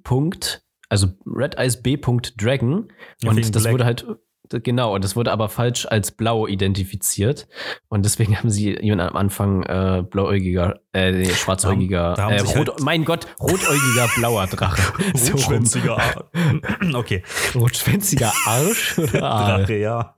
[0.88, 1.96] also Red Eyes B.
[1.96, 2.88] Dragon.
[3.24, 3.72] Und das Black.
[3.72, 4.06] wurde halt
[4.48, 7.48] genau, und das wurde aber falsch als blau identifiziert.
[7.88, 12.68] Und deswegen haben sie ihn am Anfang äh, blauäugiger, äh, schwarzäugiger, da, da äh, rot,
[12.68, 14.92] halt mein Gott, rotäugiger blauer Drache.
[15.32, 16.16] Rotschwänziger Arsch.
[16.94, 17.22] okay.
[17.54, 20.14] Rotschwänziger Arsch oder Drache, ja.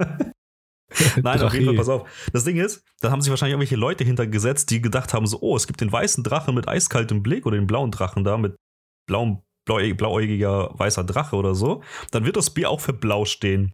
[1.21, 2.31] Nein, auf jeden Fall, pass auf.
[2.33, 5.57] Das Ding ist, da haben sich wahrscheinlich irgendwelche Leute hintergesetzt, die gedacht haben, so, oh,
[5.57, 8.55] es gibt den weißen Drachen mit eiskaltem Blick oder den blauen Drachen da mit
[9.07, 11.83] blauem, blauäugiger weißer Drache oder so.
[12.11, 13.73] Dann wird das Bier auch für blau stehen.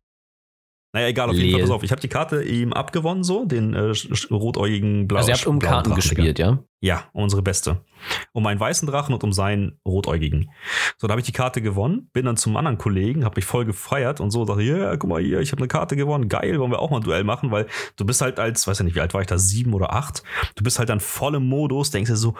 [0.92, 1.52] Naja, egal, auf jeden.
[1.52, 1.82] Fall, pass auf.
[1.84, 3.92] Ich habe die Karte ihm abgewonnen, so, den äh,
[4.30, 5.18] rotäugigen Blau.
[5.18, 6.64] Also, ihr habt um Karten gespielt, ja?
[6.80, 7.84] Ja, unsere beste.
[8.32, 10.50] Um einen weißen Drachen und um seinen rotäugigen.
[10.98, 13.66] So, da habe ich die Karte gewonnen, bin dann zum anderen Kollegen, habe mich voll
[13.66, 16.58] gefeiert und so, dachte, ja, yeah, guck mal hier, ich habe eine Karte gewonnen, geil,
[16.58, 18.96] wollen wir auch mal ein Duell machen, weil du bist halt als, weiß ja nicht,
[18.96, 20.22] wie alt war ich da, sieben oder acht,
[20.56, 22.34] du bist halt dann voll im Modus, denkst dir so,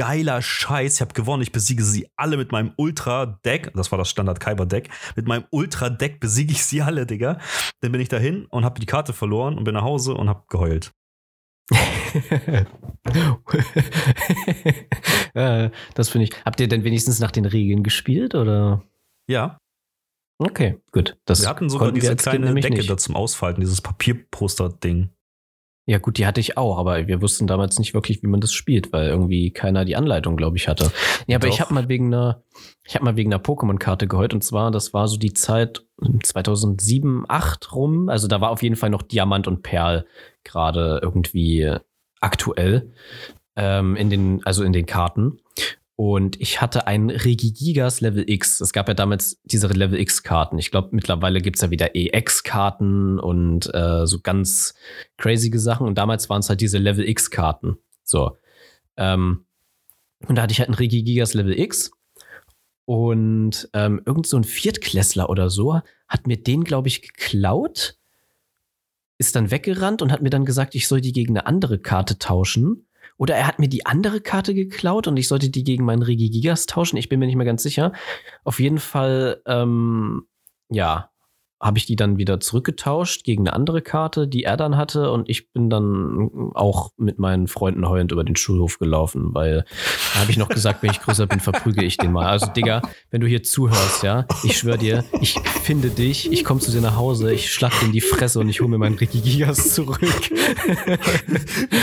[0.00, 0.94] geiler Scheiß.
[0.94, 1.42] Ich habe gewonnen.
[1.42, 3.72] Ich besiege sie alle mit meinem Ultra-Deck.
[3.74, 4.88] Das war das Standard-Kyber-Deck.
[5.14, 7.36] Mit meinem Ultra-Deck besiege ich sie alle, Digga.
[7.82, 10.44] Dann bin ich dahin und habe die Karte verloren und bin nach Hause und habe
[10.48, 10.92] geheult.
[15.32, 16.32] Äh, das finde ich.
[16.44, 18.82] Habt ihr denn wenigstens nach den Regeln gespielt oder?
[19.28, 19.58] Ja.
[20.38, 21.16] Okay, gut.
[21.24, 25.10] Das wir hatten sogar diese kleine Decke da zum Ausfalten, dieses Papierposter-Ding.
[25.86, 28.52] Ja, gut, die hatte ich auch, aber wir wussten damals nicht wirklich, wie man das
[28.52, 30.92] spielt, weil irgendwie keiner die Anleitung, glaube ich, hatte.
[31.26, 31.54] Ja, aber Doch.
[31.54, 32.44] ich habe mal wegen einer,
[32.84, 35.84] ich habe mal wegen einer Pokémon-Karte geheult und zwar, das war so die Zeit
[36.22, 38.08] 2007, 8 rum.
[38.08, 40.06] Also da war auf jeden Fall noch Diamant und Perl
[40.44, 41.74] gerade irgendwie
[42.20, 42.92] aktuell
[43.56, 45.40] ähm, in den, also in den Karten.
[46.00, 48.62] Und ich hatte ein Regigigas Level X.
[48.62, 50.58] Es gab ja damals diese Level X-Karten.
[50.58, 54.72] Ich glaube, mittlerweile gibt es ja wieder EX-Karten und äh, so ganz
[55.18, 55.86] crazy Sachen.
[55.86, 57.76] Und damals waren es halt diese Level X-Karten.
[58.02, 58.38] So.
[58.96, 59.44] Ähm,
[60.26, 61.90] und da hatte ich halt ein Regigigas Level X.
[62.86, 67.98] Und ähm, irgend so ein Viertklässler oder so hat mir den, glaube ich, geklaut,
[69.18, 72.16] ist dann weggerannt und hat mir dann gesagt, ich soll die gegen eine andere Karte
[72.16, 72.86] tauschen.
[73.20, 76.64] Oder er hat mir die andere Karte geklaut und ich sollte die gegen meinen Regigigas
[76.64, 76.96] tauschen.
[76.96, 77.92] Ich bin mir nicht mehr ganz sicher.
[78.44, 80.26] Auf jeden Fall, ähm,
[80.70, 81.09] ja,
[81.60, 85.10] habe ich die dann wieder zurückgetauscht gegen eine andere Karte, die er dann hatte.
[85.10, 89.66] Und ich bin dann auch mit meinen Freunden heulend über den Schulhof gelaufen, weil
[90.14, 92.26] da habe ich noch gesagt, wenn ich größer bin, verprüge ich den mal.
[92.26, 96.60] Also, Digga, wenn du hier zuhörst, ja, ich schwöre dir, ich finde dich, ich komme
[96.60, 98.96] zu dir nach Hause, ich schlag dir in die Fresse und ich hole mir meinen
[98.96, 100.00] Ricky Gigas zurück.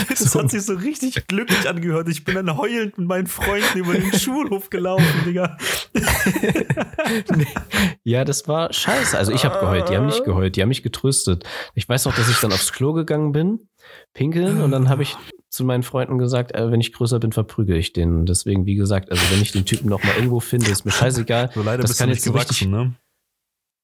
[0.08, 2.08] das hat sich so richtig glücklich angehört.
[2.08, 5.56] Ich bin dann heulend mit meinen Freunden über den Schulhof gelaufen, Digga.
[8.02, 9.16] ja, das war scheiße.
[9.16, 11.44] Also ich habe geheult, die haben nicht geheult, die haben mich getröstet.
[11.74, 13.68] Ich weiß noch, dass ich dann aufs Klo gegangen bin,
[14.14, 15.16] pinkeln und dann habe ich
[15.50, 18.26] zu meinen Freunden gesagt, äh, wenn ich größer bin, verprüge ich den.
[18.26, 21.50] Deswegen, wie gesagt, also wenn ich den Typen noch mal irgendwo finde, ist mir scheißegal.
[21.54, 22.94] So leider das bist kann du nicht jetzt gewachsen, richtig, ne?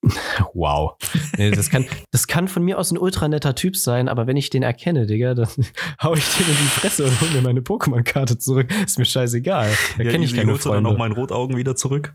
[0.54, 0.96] Wow.
[1.38, 4.36] Nee, das, kann, das kann von mir aus ein ultra netter Typ sein, aber wenn
[4.36, 5.48] ich den erkenne, Digga, dann
[6.02, 8.68] hau ich den in die Fresse und hol mir meine Pokémon-Karte zurück.
[8.84, 9.70] Ist mir scheißegal.
[9.96, 10.98] Da Ja, kenne ich keine holst du dann noch Freunde.
[10.98, 12.14] meinen Rotaugen wieder zurück?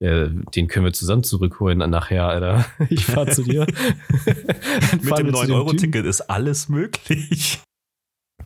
[0.00, 2.64] Ja, den können wir zusammen zurückholen dann nachher, Alter.
[2.88, 3.66] Ich fahr zu dir.
[4.26, 7.60] Dann Mit dem wir zu dem 9-Euro-Ticket ist alles möglich.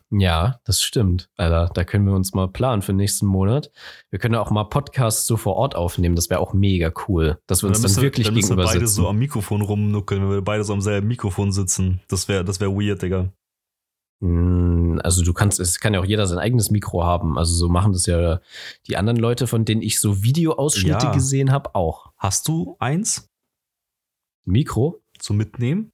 [0.09, 1.69] Ja, das stimmt, Alter.
[1.73, 3.71] Da können wir uns mal planen für nächsten Monat.
[4.11, 6.15] Wir können auch mal Podcasts so vor Ort aufnehmen.
[6.15, 8.55] Das wäre auch mega cool, dass wir uns dann, müssen wir- wirklich dann müssen wir
[8.57, 9.01] gegenüber beide sitzen.
[9.01, 12.01] so am Mikrofon rumnuckeln, wenn wir beide so am selben Mikrofon sitzen.
[12.09, 13.31] Das wäre das wär weird, Digga.
[14.25, 17.37] Mm, Also du kannst, es kann ja auch jeder sein eigenes Mikro haben.
[17.37, 18.39] Also so machen das ja
[18.87, 21.11] die anderen Leute, von denen ich so Videoausschnitte Ja.
[21.11, 22.13] gesehen habe, auch.
[22.17, 23.27] Hast du eins
[24.45, 24.99] Mikro?
[25.19, 25.91] zum Mitnehmen?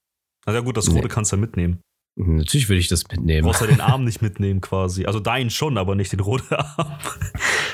[0.47, 0.95] Na ja, gut, das Nee.
[0.95, 1.81] rote kannst du ja mitnehmen.
[2.17, 3.45] Hm, Natürlich würde ich das Du mitnehmen.
[3.45, 5.05] brauchst ja den Arm nicht mitnehmen quasi.
[5.05, 6.97] Also deinen schon, aber nicht den roten Arm.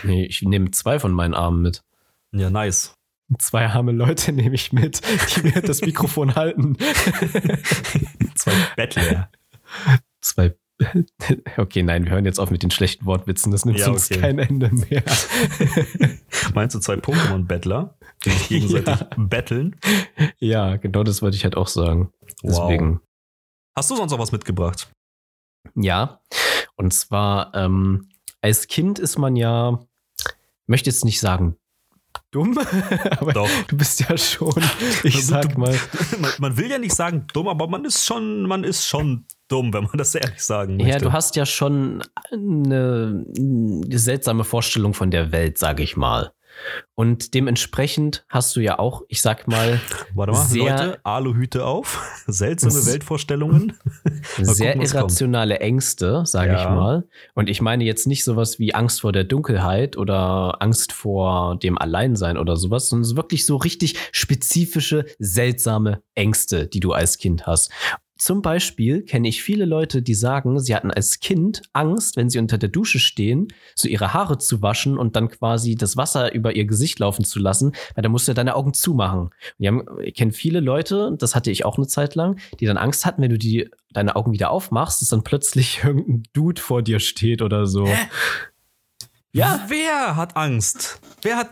[0.04, 1.82] Nee, ich nehme zwei von meinen Armen mit.
[2.34, 2.94] Ja, nice.
[3.40, 5.02] Zwei arme Leute nehme ich mit,
[5.36, 6.76] die mir das Mikrofon halten.
[8.36, 9.30] Zwei Bettler.
[10.26, 10.56] Zwei.
[11.58, 13.50] Okay, nein, wir hören jetzt auf mit den schlechten Wortwitzen.
[13.52, 14.20] Das nimmt Ja, uns okay.
[14.20, 15.04] kein Ende mehr.
[16.54, 19.08] Meinst du zwei Pokémon-Bettler, die sich gegenseitig Ja.
[19.18, 19.78] betteln?
[20.38, 22.12] ja, genau das wollte ich halt auch sagen.
[22.44, 23.00] Deswegen.
[23.74, 24.92] Hast du sonst noch was mitgebracht?
[25.76, 26.20] Ja,
[26.76, 28.10] und zwar ähm,
[28.42, 29.80] als Kind ist man ja,
[30.68, 31.56] möchte jetzt nicht sagen
[32.32, 32.58] dumm,
[33.12, 33.50] aber Doch.
[33.70, 34.54] du bist ja schon,
[35.04, 35.74] ich sag mal,
[36.20, 39.74] Man, man will ja nicht sagen dumm, aber man ist schon, man ist schon dumm,
[39.74, 40.92] wenn man das ehrlich sagen möchte.
[40.92, 43.26] ja, du hast ja schon eine,
[43.92, 46.32] seltsame Vorstellung von der Welt, sage ich mal.
[46.94, 49.78] Und dementsprechend hast du ja auch, ich sag mal,
[50.14, 52.02] Warte mal, sehr- Leute, Aluhüte auf.
[52.28, 53.74] Seltsame Weltvorstellungen.
[54.38, 56.70] sehr gucken, irrationale Ängste, sage ich Ja.
[56.74, 57.08] mal.
[57.34, 61.78] Und ich meine jetzt nicht sowas wie Angst vor der Dunkelheit oder Angst vor dem
[61.78, 67.46] Alleinsein oder sowas, sondern so wirklich so richtig spezifische, seltsame Ängste, die du als Kind
[67.46, 67.70] hast.
[68.18, 72.40] Zum Beispiel kenne ich viele Leute, die sagen, sie hatten als Kind Angst, wenn sie
[72.40, 76.56] unter der Dusche stehen, so ihre Haare zu waschen und dann quasi das Wasser über
[76.56, 79.32] ihr Gesicht laufen zu lassen, weil da musst du deine Augen zumachen.
[79.60, 83.06] Und ich kenne viele Leute, das hatte ich auch eine Zeit lang, die dann Angst
[83.06, 87.00] hatten, wenn du die, deine Augen wieder aufmachst, dass dann plötzlich irgendein Dude vor dir
[87.00, 87.86] steht oder so.
[87.86, 88.08] Hä?
[89.34, 91.02] Ja, Wer hat Angst?
[91.22, 91.50] Wer hat.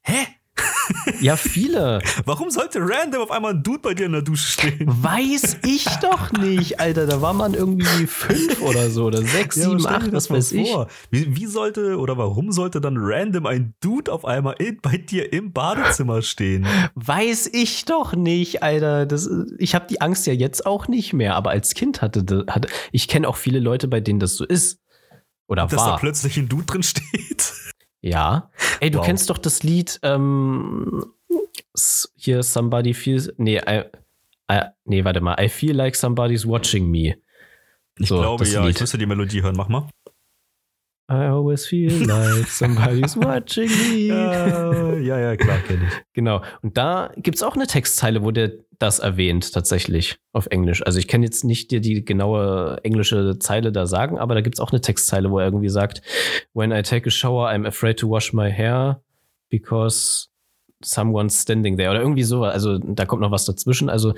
[0.00, 0.37] Hä?
[1.20, 2.00] ja, viele.
[2.24, 4.86] Warum sollte random auf einmal ein Dude bei dir in der Dusche stehen?
[4.86, 7.06] Weiß ich doch nicht, Alter.
[7.06, 10.52] Da war man irgendwie fünf oder so oder sechs, Ja, sieben, acht, das was weiß
[10.52, 10.74] ich.
[11.10, 15.32] Wie, wie sollte oder warum sollte dann random ein Dude auf einmal in, bei dir
[15.32, 16.66] im Badezimmer stehen?
[16.94, 19.06] Weiß ich doch nicht, Alter.
[19.06, 22.68] Das, ich habe die Angst ja jetzt auch nicht mehr, aber als Kind hatte, hatte
[22.92, 24.80] ich kenne auch viele Leute, bei denen das so ist.
[25.48, 25.98] Oder Dass da war.
[25.98, 27.52] plötzlich ein Dude drin steht?
[28.08, 28.50] Ja.
[28.80, 29.06] Ey, du Wow.
[29.06, 31.04] kennst doch das Lied ähm,
[32.16, 33.32] hier Somebody Feels.
[33.36, 33.82] Nee, I,
[34.50, 35.36] I, nee, warte mal.
[35.42, 37.16] I feel like somebody's watching me.
[37.98, 38.76] Ich So, glaube ja, Lied.
[38.76, 39.56] ich müsste die Melodie hören.
[39.56, 39.88] Mach mal.
[41.10, 44.08] I always feel like somebody's watching me.
[44.08, 45.94] Ja, ja, ja, klar, kenne ich.
[46.12, 46.42] Genau.
[46.60, 50.84] Und da gibt's auch eine Textzeile, wo der das erwähnt, tatsächlich auf Englisch.
[50.84, 54.60] Also ich kann jetzt nicht dir die genaue englische Zeile da sagen, aber da gibt's
[54.60, 56.02] auch eine Textzeile, wo er irgendwie sagt,
[56.52, 59.00] When I take a shower, I'm afraid to wash my hair
[59.48, 60.28] because
[60.84, 61.90] someone's standing there.
[61.90, 62.44] Oder irgendwie so.
[62.44, 63.88] Also da kommt noch was dazwischen.
[63.88, 64.14] Also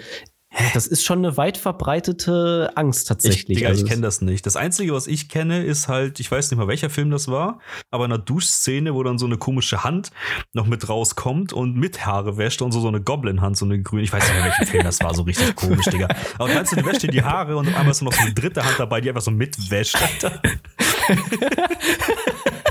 [0.74, 3.58] das ist schon eine weit verbreitete Angst Ich, tatsächlich.
[3.58, 4.44] Digga, also ich kenne das nicht.
[4.46, 7.60] Das Einzige, was ich kenne, ist halt, ich weiß nicht mal, welcher Film das war,
[7.90, 10.10] aber in einer Duschszene, wo dann so eine komische Hand
[10.52, 14.02] noch mit rauskommt und mit Haare wäscht und so, so eine Goblin-Hand, so eine grüne.
[14.02, 16.08] Ich weiß nicht mehr, welcher Film das war, so richtig komisch, Digga.
[16.38, 18.34] Aber du meinst, du wäscht dir die Haare und auf einmal ist noch so eine
[18.34, 20.40] dritte Hand dabei, die einfach so mitwäscht, Alter.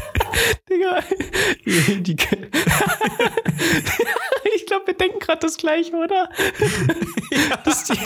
[0.69, 0.99] Digga,
[4.56, 6.30] ich glaube, wir denken gerade das gleiche, oder?
[7.63, 7.99] Das, ist die,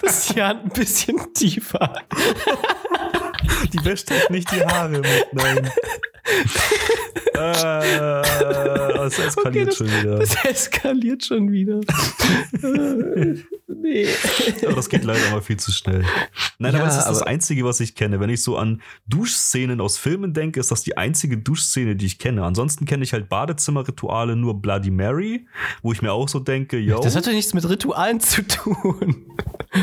[0.00, 2.02] das ist die Hand ein bisschen tiefer.
[3.72, 5.70] Die wäscht halt nicht die Haare mit, nein.
[7.34, 8.22] äh,
[8.96, 10.18] das eskaliert Okay, das- schon wieder.
[10.18, 11.80] Das eskaliert schon wieder.
[13.74, 14.06] Nee.
[14.64, 16.04] Aber das geht leider mal viel zu schnell.
[16.58, 18.20] Nein, aber Ja, es ist das aber- Einzige, was ich kenne.
[18.20, 22.18] Wenn ich so an Duschszenen aus Filmen denke, ist das die einzige Duschszene, die ich
[22.18, 22.44] kenne.
[22.44, 25.46] Ansonsten kenne ich halt Badezimmerrituale nur Bloody Mary,
[25.82, 29.26] wo ich mir auch so denke, yo, Das hat doch nichts mit Ritualen zu tun.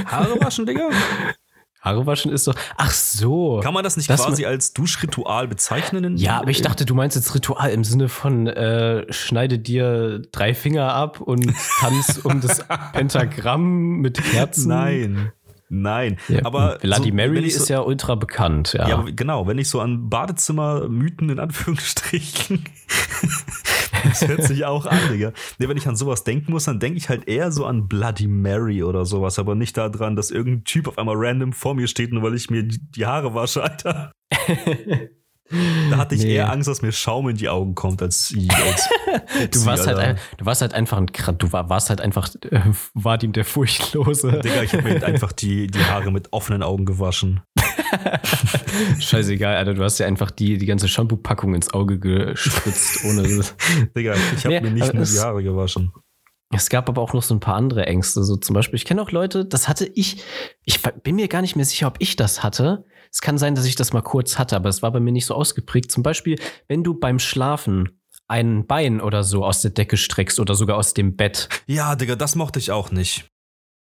[0.06, 0.90] Haare waschen, Digga?
[1.82, 2.56] Haare waschen ist doch.
[2.78, 3.62] Ach so.
[3.64, 6.04] Kann man das nicht Das quasi als Duschritual bezeichnen?
[6.04, 10.22] in- Ja, aber ich dachte, du meinst jetzt Ritual im Sinne von äh, schneide dir
[10.34, 14.68] drei Finger ab und tanz um das Pentagramm mit Herzen.
[14.68, 15.32] Nein.
[15.72, 16.18] Nein.
[16.28, 18.88] Ja, aber Bloody so, Mary so, ist ja ultra bekannt, ja.
[18.90, 22.66] Ja, genau, wenn ich so an Badezimmermythen in Anführungsstrichen.
[24.04, 25.32] das hört sich auch an, Digga.
[25.58, 28.28] Nee, wenn ich an sowas denken muss, dann denke ich halt eher so an Bloody
[28.28, 32.12] Mary oder sowas, aber nicht daran, dass irgendein Typ auf einmal random vor mir steht,
[32.14, 34.12] nur weil ich mir die Haare wasche, Alter.
[35.90, 36.36] Da hatte ich Nee.
[36.36, 38.32] eher Angst, dass mir Schaum in die Augen kommt, als,
[38.68, 38.90] als
[39.52, 40.10] Du warst, halt, Alter.
[40.12, 41.08] ein- du warst halt einfach ein
[41.40, 42.60] du war, warst halt einfach äh,
[42.94, 44.42] Vadim der Furchtlose.
[44.44, 47.42] Digga, ich habe mir einfach die, die Haare mit offenen Augen gewaschen.
[49.00, 53.24] Scheißegal, Alter, du hast ja einfach die, die ganze Shampoo-Packung ins Auge gespritzt, ohne.
[53.96, 55.92] Digga, ich habe Nee, mir nicht nur die Haare gewaschen.
[56.52, 58.24] Es gab aber auch noch so ein paar andere Ängste.
[58.24, 60.24] So zum Beispiel, ich kenne auch Leute, das hatte ich,
[60.66, 62.86] ich bin mir gar nicht mehr sicher, ob ich das hatte.
[63.12, 65.28] Es kann sein, dass ich das mal kurz hatte, aber es war bei mir nicht
[65.28, 65.92] so ausgeprägt.
[65.92, 70.56] Zum Beispiel, wenn du beim Schlafen ein Bein oder so aus der Decke streckst oder
[70.56, 71.50] sogar aus dem Bett.
[71.66, 73.29] Ja, Digga, das mochte ich auch nicht.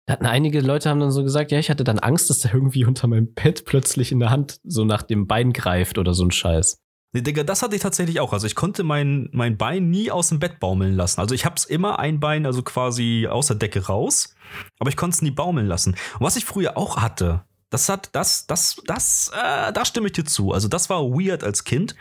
[0.05, 2.53] Da hatten einige Leute haben dann so gesagt, ja, ich hatte dann Angst, dass der
[2.53, 6.25] irgendwie unter meinem Bett plötzlich in der Hand so nach dem Bein greift oder so
[6.25, 6.77] ein Scheiß.
[7.13, 8.33] Nee, Digga, das hatte ich tatsächlich auch.
[8.33, 11.21] Also ich konnte mein, mein Bein nie aus dem Bett baumeln lassen.
[11.21, 14.35] Also ich hab's immer ein Bein, also quasi aus der Decke raus,
[14.79, 15.91] aber ich konnte es nie baumeln lassen.
[15.91, 20.13] Und was ich früher auch hatte, das hat, das, das, das, äh, da stimme ich
[20.13, 20.51] dir zu.
[20.51, 21.95] Also das war weird als Kind.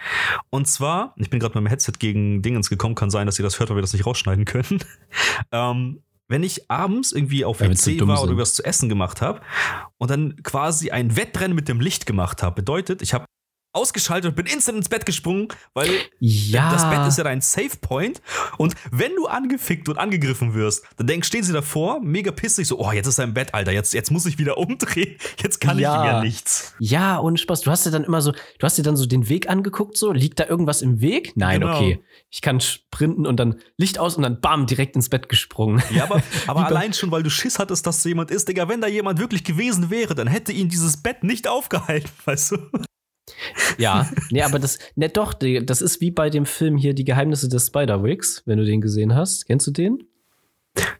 [0.50, 3.42] Und zwar, ich bin gerade mit dem Headset gegen Dingens gekommen, kann sein, dass ihr
[3.42, 4.82] das hört, weil wir das nicht rausschneiden können.
[5.52, 9.40] ähm, wenn ich abends irgendwie auf WC dumm war oder was zu essen gemacht habe
[9.98, 13.26] und dann quasi ein Wettrennen mit dem Licht gemacht habe, bedeutet, ich habe
[13.72, 16.70] ausgeschaltet und bin instant ins Bett gesprungen, weil Ja.
[16.72, 18.20] das Bett ist ja dein Safe Point.
[18.58, 22.78] Und wenn du angefickt und angegriffen wirst, dann denk, stehen sie davor, mega pissig, so,
[22.78, 25.78] oh, jetzt ist er im Bett, Alter, jetzt, jetzt muss ich wieder umdrehen, jetzt kann
[25.78, 25.94] Ja.
[25.94, 26.74] ich ihm ja nichts.
[26.78, 27.62] Ja, ohne Spaß.
[27.62, 30.12] Du hast dir dann immer so, du hast dir dann so den Weg angeguckt, so,
[30.12, 31.32] liegt da irgendwas im Weg?
[31.36, 31.76] Nein, Genau.
[31.76, 32.02] okay.
[32.30, 35.82] Ich kann sprinten und dann Licht aus und dann bam, direkt ins Bett gesprungen.
[35.90, 38.80] Ja, aber, aber allein schon, weil du Schiss hattest, dass da jemand ist, Digga, wenn
[38.80, 42.58] da jemand wirklich gewesen wäre, dann hätte ihn dieses Bett nicht aufgehalten, weißt du?
[43.78, 47.48] Ja, nee, aber das, ne, doch, das ist wie bei dem Film hier Die Geheimnisse
[47.48, 49.46] des Spider-Wigs, wenn du den gesehen hast.
[49.46, 50.02] Kennst du den?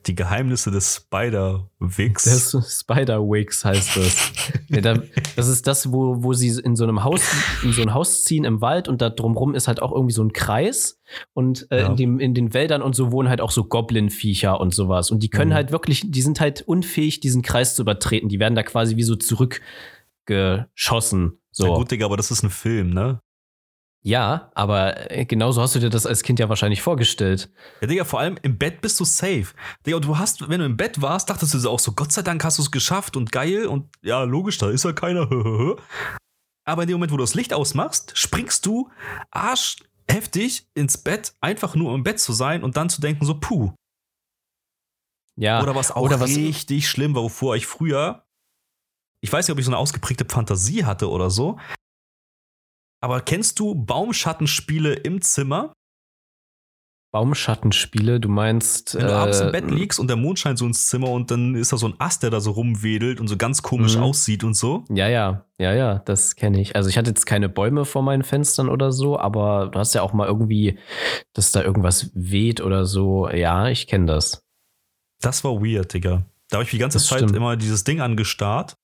[0.06, 2.54] Die Geheimnisse des Spider-Wigs.
[2.80, 4.32] Spider-Wigs heißt das.
[4.68, 5.02] ja, da,
[5.34, 7.22] das ist das, wo, wo sie in so einem Haus,
[7.62, 10.22] in so ein Haus ziehen im Wald und da drumrum ist halt auch irgendwie so
[10.22, 11.00] ein Kreis
[11.32, 11.86] und äh, Ja.
[11.88, 15.10] in, dem, in den Wäldern und so wohnen halt auch so Goblin-Viecher und sowas.
[15.10, 15.54] Und die können Mhm.
[15.54, 18.28] halt wirklich, die sind halt unfähig, diesen Kreis zu übertreten.
[18.28, 21.38] Die werden da quasi wie so zurückgeschossen.
[21.54, 21.66] So.
[21.66, 23.20] Ja, gut, Digga, aber das ist ein Film, ne?
[24.04, 27.52] Ja, aber äh, genauso hast du dir das als Kind ja wahrscheinlich vorgestellt.
[27.80, 29.46] Ja, Digga, vor allem im Bett bist du safe.
[29.86, 32.22] Digga, du hast, wenn du im Bett warst, dachtest du so auch so, Gott sei
[32.22, 35.28] Dank hast du es geschafft und geil und ja, logisch, da ist ja keiner.
[36.64, 38.90] Aber in dem Moment, wo du das Licht ausmachst, springst du
[39.30, 43.38] arschheftig ins Bett, einfach nur um im Bett zu sein und dann zu denken so,
[43.38, 43.72] puh.
[45.36, 45.62] Ja.
[45.62, 48.24] Oder was auch oder was- richtig schlimm war, wovor ich früher,
[49.22, 51.58] ich weiß nicht, ob ich so eine ausgeprägte Fantasie hatte oder so,
[53.02, 55.72] aber kennst du Baumschattenspiele im Zimmer?
[57.14, 58.94] Baumschattenspiele, du meinst.
[58.94, 61.30] Wenn du abends im äh, Bett liegst und der Mond scheint so ins Zimmer und
[61.30, 64.02] dann ist da so ein Ast, der da so rumwedelt und so ganz komisch Mhm.
[64.02, 64.84] aussieht und so.
[64.88, 66.74] Ja, ja, ja, ja, das kenne ich.
[66.74, 70.00] Also ich hatte jetzt keine Bäume vor meinen Fenstern oder so, aber du hast ja
[70.00, 70.78] auch mal irgendwie,
[71.34, 73.28] dass da irgendwas weht oder so.
[73.28, 74.42] Ja, ich kenne das.
[75.20, 76.24] Das war weird, Digga.
[76.48, 77.36] Da habe ich die ganze Das Zeit stimmt.
[77.36, 78.76] immer dieses Ding angestarrt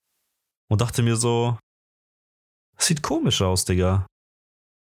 [0.69, 1.59] und dachte mir so,
[2.77, 4.07] das sieht komisch aus, Digga.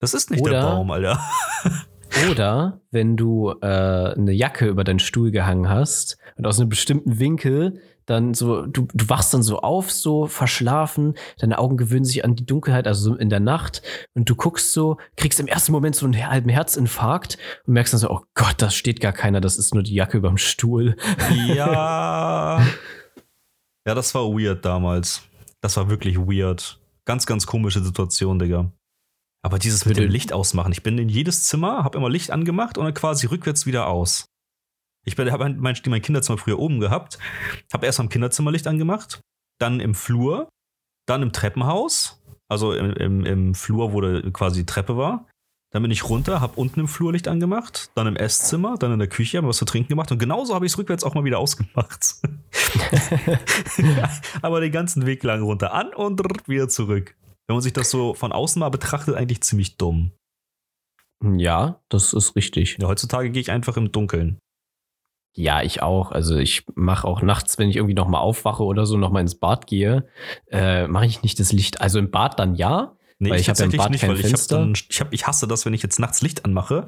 [0.01, 1.19] Das ist nicht der Oder- Baum, Alter.
[2.31, 7.19] Oder wenn du äh, eine Jacke über deinen Stuhl gehangen hast und aus einem bestimmten
[7.19, 12.25] Winkel dann so, du, du wachst dann so auf, so verschlafen, deine Augen gewöhnen sich
[12.25, 13.83] an die Dunkelheit, also so in der Nacht,
[14.15, 17.99] und du guckst so, kriegst im ersten Moment so einen halben Herzinfarkt und merkst dann
[17.99, 20.97] so, oh Gott, da steht gar keiner, das ist nur die Jacke überm Stuhl.
[21.47, 22.65] Ja.
[23.87, 25.28] Ja, das war weird damals.
[25.61, 26.79] Das war wirklich weird.
[27.05, 28.71] Ganz, ganz komische Situation, Digga.
[29.41, 30.71] Aber dieses mit dem Licht ausmachen.
[30.71, 34.25] Ich bin in jedes Zimmer, habe immer Licht angemacht und dann quasi rückwärts wieder aus.
[35.05, 37.17] Ich habe mein, mein mein Kinderzimmer früher oben gehabt,
[37.73, 39.21] habe erst am Kinderzimmer Licht angemacht,
[39.59, 40.49] dann im Flur,
[41.07, 45.28] dann im Treppenhaus, also im, im, im Flur, wo da quasi die Treppe war.
[45.71, 49.07] Dann bin ich runter, habe unten im Flurlicht angemacht, dann im Esszimmer, dann in der
[49.07, 51.37] Küche, habe was zu trinken gemacht und genauso habe ich es rückwärts auch mal wieder
[51.37, 52.15] ausgemacht.
[54.41, 57.15] Aber den ganzen Weg lang runter, an und wieder zurück.
[57.47, 60.11] Wenn man sich das so von außen mal betrachtet, eigentlich ziemlich dumm.
[61.23, 62.77] Ja, das ist richtig.
[62.79, 64.39] Ja, heutzutage gehe ich einfach im Dunkeln.
[65.35, 66.11] Ja, ich auch.
[66.11, 69.67] Also ich mache auch nachts, wenn ich irgendwie nochmal aufwache oder so, nochmal ins Bad
[69.67, 70.07] gehe,
[70.51, 71.81] äh, mache ich nicht das Licht.
[71.81, 74.11] Also im Bad dann ja, Nee, Weil ich ich hab ja im Bad nicht, kein
[74.11, 74.59] weil ich, hab Fenster.
[74.59, 76.87] dann, ich, hab, ich hasse das, wenn ich jetzt nachts Licht anmache.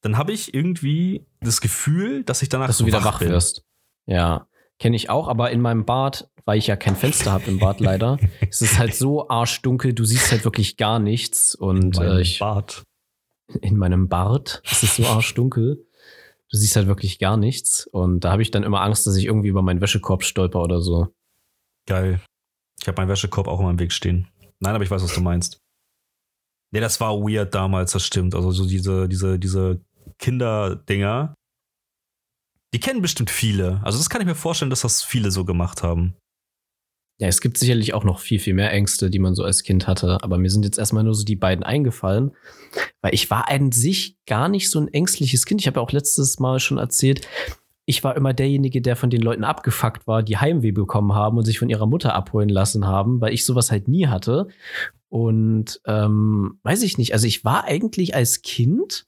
[0.00, 3.30] Dann habe ich irgendwie das Gefühl, dass ich danach dass du wieder wach bin.
[3.30, 3.64] wirst.
[4.06, 4.46] Ja,
[4.78, 7.80] kenne ich auch, aber in meinem Bad, weil ich ja kein Fenster habe im Bad
[7.80, 11.54] leider, ist es halt so arschdunkel, du siehst halt wirklich gar nichts.
[11.56, 12.84] Und Mein äh, ich, Bad.
[13.60, 15.84] in meinem Bart ist es so arschdunkel.
[16.48, 17.86] Du siehst halt wirklich gar nichts.
[17.86, 20.80] Und da habe ich dann immer Angst, dass ich irgendwie über meinen Wäschekorb stolper oder
[20.80, 21.08] so.
[21.86, 22.20] Geil.
[22.80, 24.28] Ich habe meinen Wäschekorb auch immer im Weg stehen.
[24.60, 25.58] Nein, aber ich weiß, was du meinst.
[26.72, 28.34] Nee, das war weird damals, das stimmt.
[28.34, 29.80] Also so diese, diese, diese
[30.18, 31.34] Kinderdinger.
[32.72, 33.80] Die kennen bestimmt viele.
[33.82, 36.14] Also das kann ich mir vorstellen, dass das viele so gemacht haben.
[37.20, 39.86] Ja, es gibt sicherlich auch noch viel, viel mehr Ängste, die man so als Kind
[39.86, 40.18] hatte.
[40.22, 42.34] Aber mir sind jetzt erstmal nur so die beiden eingefallen,
[43.02, 45.60] weil ich war an sich gar nicht so ein ängstliches Kind.
[45.60, 47.28] Ich habe ja auch letztes Mal schon erzählt,
[47.90, 51.44] ich war immer derjenige, der von den Leuten abgefuckt war, die Heimweh bekommen haben und
[51.44, 54.46] sich von ihrer Mutter abholen lassen haben, weil ich sowas halt nie hatte.
[55.08, 59.06] Und ähm, weiß ich nicht, also ich war eigentlich als Kind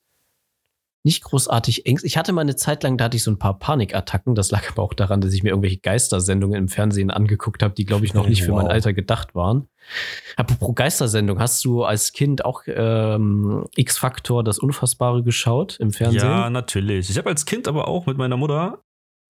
[1.04, 2.12] nicht großartig ängstlich.
[2.12, 4.34] Ich hatte mal eine Zeit lang, da hatte ich so ein paar Panikattacken.
[4.34, 7.84] Das lag aber auch daran, dass ich mir irgendwelche Geistersendungen im Fernsehen angeguckt habe, die,
[7.84, 8.72] glaube ich, noch nicht für mein Wow.
[8.72, 9.68] Alter gedacht waren.
[10.36, 16.20] Apropos Geistersendung, hast du als Kind auch ähm, X-Factor, das Unfassbare geschaut im Fernsehen?
[16.20, 17.10] Ja, natürlich.
[17.10, 18.82] Ich habe als Kind aber auch mit meiner Mutter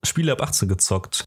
[0.04, 1.24] Spiele ab 18 gezockt.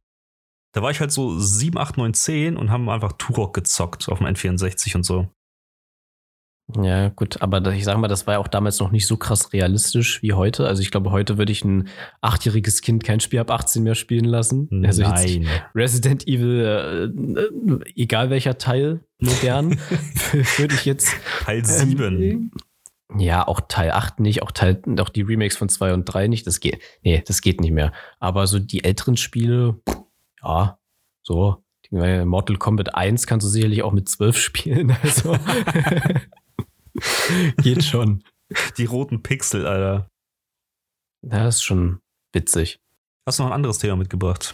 [0.73, 4.19] Da war ich halt so 7, 8, 9, 10 und haben einfach Turok gezockt auf
[4.19, 5.29] dem N64 und so.
[6.73, 9.53] Ja, gut, aber ich sage mal, das war ja auch damals noch nicht so krass
[9.53, 10.67] realistisch wie heute.
[10.67, 11.89] Also ich glaube, heute würde ich ein
[12.21, 14.67] achtjähriges Kind kein Spiel ab 18 mehr spielen lassen.
[14.83, 15.47] Also jetzt Nein.
[15.75, 17.13] Resident Evil,
[17.85, 19.77] äh, egal welcher Teil, modern,
[20.57, 21.15] würde ich jetzt.
[21.43, 22.21] Teil 7.
[22.21, 22.51] Ähm,
[23.15, 26.47] ja, auch Teil 8 nicht, auch Teil, auch die Remakes von 2 und 3 nicht.
[26.47, 27.93] Das geht, nee, das geht nicht mehr.
[28.19, 29.79] Aber so die älteren Spiele,
[30.43, 30.79] ja,
[31.21, 31.57] so.
[31.91, 34.97] Mortal Kombat 1 kannst du sicherlich auch mit 12 spielen.
[35.03, 35.37] Also
[37.57, 38.23] geht schon.
[38.77, 40.09] Die roten Pixel, Alter.
[41.21, 41.99] Das ist schon
[42.33, 42.79] witzig.
[43.25, 44.53] Hast du noch ein anderes Thema mitgebracht?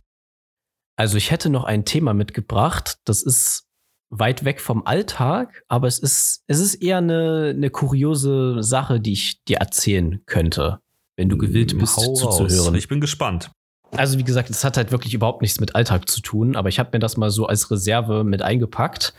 [0.95, 3.65] Also ich hätte noch ein Thema mitgebracht, das ist
[4.09, 9.13] weit weg vom Alltag, aber es ist, es ist eher eine, eine kuriose Sache, die
[9.13, 10.79] ich dir erzählen könnte,
[11.17, 12.75] wenn du gewillt bist Hau zuzuhören.
[12.75, 13.51] Ich bin gespannt.
[13.91, 16.79] Also wie gesagt, es hat halt wirklich überhaupt nichts mit Alltag zu tun, aber ich
[16.79, 19.13] habe mir das mal so als Reserve mit eingepackt,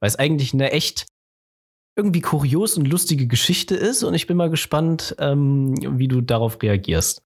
[0.00, 1.06] weil es eigentlich eine echt
[1.96, 6.60] irgendwie kurios und lustige Geschichte ist und ich bin mal gespannt, ähm, wie du darauf
[6.60, 7.22] reagierst.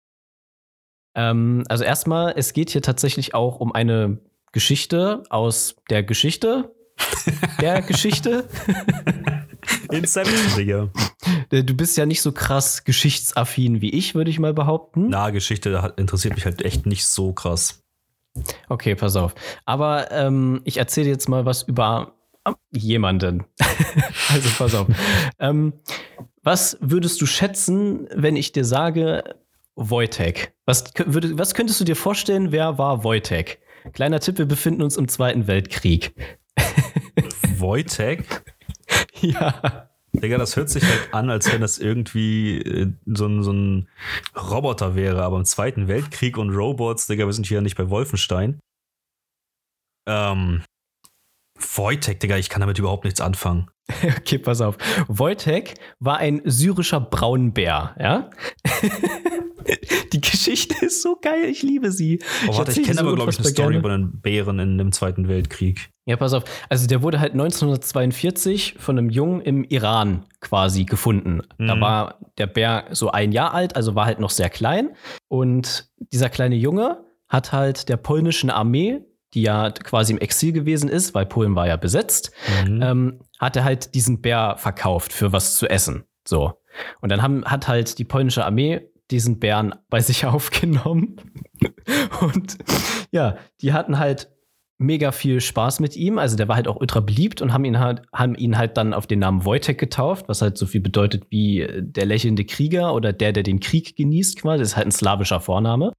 [1.14, 4.18] Ähm, also erstmal, es geht hier tatsächlich auch um eine
[4.52, 6.74] Geschichte aus der Geschichte
[7.60, 8.48] der Geschichte.
[9.90, 10.90] Inception, Digga.
[11.50, 15.08] Du bist ja nicht so krass geschichtsaffin wie ich, würde ich mal behaupten.
[15.08, 17.82] Na, Geschichte interessiert mich halt echt nicht so krass.
[18.68, 19.34] Okay, pass auf.
[19.64, 22.17] Aber ähm, ich erzähle jetzt mal was über
[22.70, 23.44] jemanden.
[24.28, 24.86] also pass auf.
[25.38, 25.72] ähm,
[26.42, 29.36] was würdest du schätzen, wenn ich dir sage
[29.74, 30.54] Wojtek?
[30.66, 33.60] Was, würde, was könntest du dir vorstellen, wer war Wojtek?
[33.92, 36.14] Kleiner Tipp, wir befinden uns im Zweiten Weltkrieg.
[37.58, 38.42] Wojtek?
[39.20, 39.88] ja.
[40.12, 43.88] Digga, das hört sich halt an, als wenn das irgendwie äh, so, ein, so ein
[44.34, 47.90] Roboter wäre, aber im Zweiten Weltkrieg und Robots, Digga, wir sind hier ja nicht bei
[47.90, 48.58] Wolfenstein.
[50.08, 50.62] Ähm,
[51.74, 53.68] Wojtek, Digga, ich kann damit überhaupt nichts anfangen.
[54.18, 54.76] Okay, pass auf.
[55.08, 58.28] Wojtek war ein syrischer Braunbär, ja?
[60.12, 62.20] Die Geschichte ist so geil, ich liebe sie.
[62.46, 63.78] Oh, warte, ich erzähl kenne sie aber, glaube ich, eine Story gerne.
[63.78, 65.90] über einen Bären in dem Zweiten Weltkrieg.
[66.06, 66.44] Ja, pass auf.
[66.70, 71.42] Also der wurde halt 1942 von einem Jungen im Iran quasi gefunden.
[71.58, 71.80] Da Mhm.
[71.80, 74.90] war der Bär so ein Jahr alt, also war halt noch sehr klein.
[75.28, 79.00] Und dieser kleine Junge hat halt der polnischen Armee,
[79.34, 82.32] die ja quasi im Exil gewesen ist, weil Polen war ja besetzt,
[82.66, 82.82] Mhm.
[82.82, 86.04] ähm, hat er halt diesen Bär verkauft für was zu essen.
[86.26, 86.54] So.
[87.00, 91.16] Und dann haben, hat halt die polnische Armee diesen Bären bei sich aufgenommen.
[92.20, 92.58] Und
[93.10, 94.28] ja, die hatten halt
[94.80, 96.18] mega viel Spaß mit ihm.
[96.18, 98.94] Also der war halt auch ultra beliebt und haben ihn halt, haben ihn halt dann
[98.94, 102.94] auf den Namen Wojtek getauft, was halt so viel bedeutet wie äh, der lächelnde Krieger
[102.94, 104.60] oder der, der den Krieg genießt, quasi.
[104.60, 105.92] Das ist halt ein slawischer Vorname.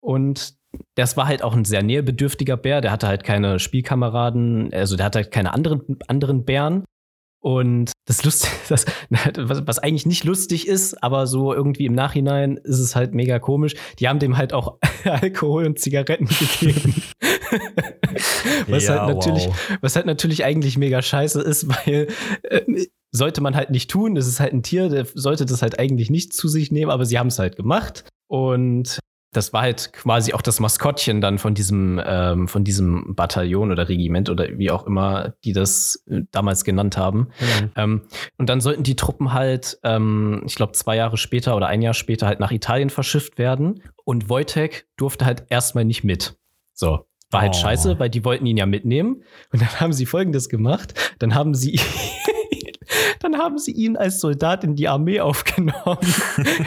[0.00, 0.54] Und
[0.94, 2.80] das war halt auch ein sehr nähebedürftiger Bär.
[2.80, 6.84] Der hatte halt keine Spielkameraden, also der hatte halt keine anderen, anderen Bären.
[7.40, 8.84] Und das lustig, das,
[9.36, 13.38] was, was eigentlich nicht lustig ist, aber so irgendwie im Nachhinein ist es halt mega
[13.38, 13.74] komisch.
[13.98, 16.94] Die haben dem halt auch Alkohol und Zigaretten gegeben.
[18.66, 19.78] was Ja, halt natürlich, wow.
[19.80, 22.08] was halt natürlich eigentlich mega scheiße ist, weil
[22.42, 24.14] äh, sollte man halt nicht tun.
[24.14, 27.06] Das ist halt ein Tier, der sollte das halt eigentlich nicht zu sich nehmen, aber
[27.06, 28.04] sie haben es halt gemacht.
[28.26, 28.98] Und
[29.32, 33.88] das war halt quasi auch das Maskottchen dann von diesem, ähm, von diesem Bataillon oder
[33.88, 37.28] Regiment oder wie auch immer die das äh, damals genannt haben.
[37.76, 38.02] Ähm,
[38.38, 41.94] und dann sollten die Truppen halt, ähm, ich glaube, zwei Jahre später oder ein Jahr
[41.94, 43.82] später halt nach Italien verschifft werden.
[44.04, 46.36] Und Wojtek durfte halt erstmal nicht mit.
[46.72, 47.00] So.
[47.30, 47.58] War halt Oh.
[47.60, 49.22] scheiße, weil die wollten ihn ja mitnehmen.
[49.52, 50.94] Und dann haben sie folgendes gemacht.
[51.18, 51.78] Dann haben sie
[53.20, 55.74] dann haben sie ihn als Soldat in die Armee aufgenommen.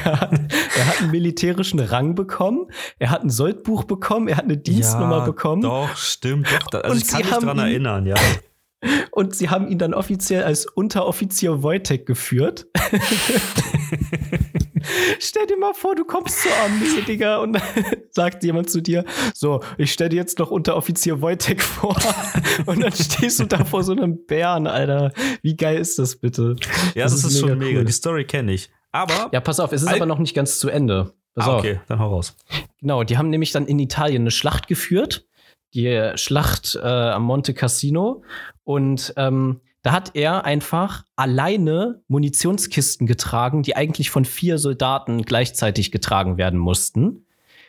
[0.03, 0.31] er, hat,
[0.77, 2.67] er hat einen militärischen Rang bekommen,
[2.99, 5.61] er hat ein Soldbuch bekommen, er hat eine Dienstnummer ja, bekommen.
[5.61, 6.47] Doch, stimmt.
[6.71, 8.15] Doch, also Und ich kann mich dran ihn- erinnern, ja.
[9.11, 12.65] Und sie haben ihn dann offiziell als Unteroffizier Wojtek geführt.
[15.19, 17.61] stell dir mal vor, du kommst zur Armee, Digga, und dann
[18.09, 21.95] sagt jemand zu dir, so, ich stell dir jetzt noch Unteroffizier Wojtek vor.
[22.65, 25.13] Und dann stehst du da vor so einem Bären, Alter.
[25.41, 26.55] Wie geil ist das bitte?
[26.95, 27.79] Ja, das, ist, schon mega.
[27.79, 27.85] cool.
[27.85, 28.69] Die Story kenne ich.
[28.91, 29.29] Aber.
[29.31, 31.13] Ja, pass auf, es ist aber noch nicht ganz zu Ende.
[31.33, 31.59] Pass ah, auf.
[31.59, 32.35] okay, dann hau raus.
[32.79, 35.25] Genau, die haben nämlich dann in Italien eine Schlacht geführt,
[35.73, 38.23] die Schlacht äh, am Monte Cassino.
[38.63, 45.91] Und ähm, da hat er einfach alleine Munitionskisten getragen, die eigentlich von vier Soldaten gleichzeitig
[45.91, 47.25] getragen werden mussten.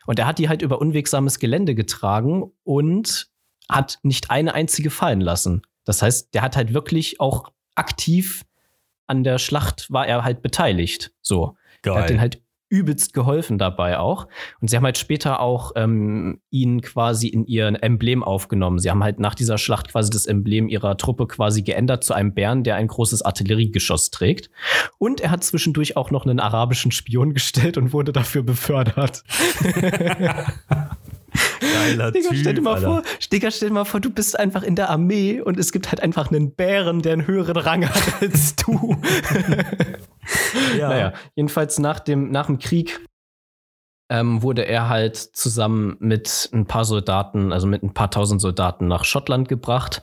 [0.06, 3.30] Und er hat die halt über unwegsames Gelände getragen und
[3.68, 5.62] hat nicht eine einzige fallen lassen.
[5.84, 8.44] Das heißt, der hat halt wirklich auch aktiv
[9.06, 11.12] an der Schlacht war er halt beteiligt.
[11.22, 11.56] So.
[11.96, 12.42] Er hat den halt
[12.72, 14.26] übelst geholfen dabei auch.
[14.60, 18.78] Und sie haben halt später auch ähm, ihn quasi in ihr Emblem aufgenommen.
[18.78, 22.32] Sie haben halt nach dieser Schlacht quasi das Emblem ihrer Truppe quasi geändert zu einem
[22.32, 24.48] Bären, der ein großes Artilleriegeschoss trägt.
[24.96, 29.22] Und er hat zwischendurch auch noch einen arabischen Spion gestellt und wurde dafür befördert.
[31.60, 32.86] Geiler Digga, Typ, stell dir mal Alter.
[32.86, 33.02] vor,
[33.32, 36.02] Digga, stell dir mal vor, du bist einfach in der Armee und es gibt halt
[36.02, 38.96] einfach einen Bären, der einen höheren Rang hat als du.
[40.78, 40.88] Ja.
[40.88, 43.00] Naja, jedenfalls nach dem, nach dem Krieg
[44.12, 48.86] ähm, wurde er halt zusammen mit ein paar Soldaten, also mit ein paar tausend Soldaten
[48.86, 50.02] nach Schottland gebracht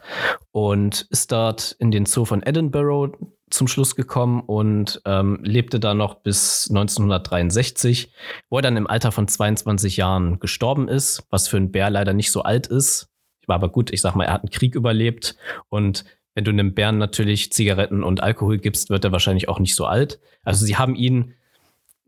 [0.52, 3.18] und ist dort in den Zoo von Edinburgh
[3.50, 8.12] zum Schluss gekommen und ähm, lebte da noch bis 1963,
[8.50, 12.14] wo er dann im Alter von 22 Jahren gestorben ist, was für einen Bär leider
[12.14, 13.10] nicht so alt ist.
[13.48, 15.36] War aber gut, ich sag mal, er hat einen Krieg überlebt
[15.70, 19.76] und wenn du einem Bären natürlich Zigaretten und Alkohol gibst, wird er wahrscheinlich auch nicht
[19.76, 20.20] so alt.
[20.44, 21.34] Also sie haben ihn,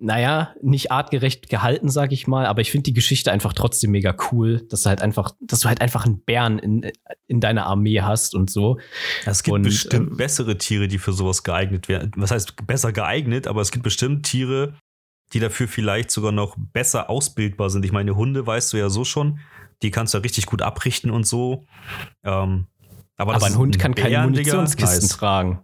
[0.02, 4.16] naja, nicht artgerecht gehalten, sag ich mal, aber ich finde die Geschichte einfach trotzdem mega
[4.32, 6.92] cool, dass du halt einfach, dass du halt einfach einen Bären in,
[7.28, 8.80] in deiner Armee hast und so.
[9.26, 12.12] Es gibt Und, bestimmt ähm, bessere Tiere, die für sowas geeignet werden.
[12.16, 14.74] Was heißt besser geeignet, aber es gibt bestimmt Tiere,
[15.34, 17.86] die dafür vielleicht sogar noch besser ausbildbar sind.
[17.86, 19.40] Ich meine, Hunde weißt du ja so schon,
[19.84, 21.66] die kannst du ja richtig gut abrichten und so.
[22.24, 22.66] Ähm,
[23.18, 25.10] aber Aber ein Hund kann keine Munitionskisten nice.
[25.10, 25.64] tragen.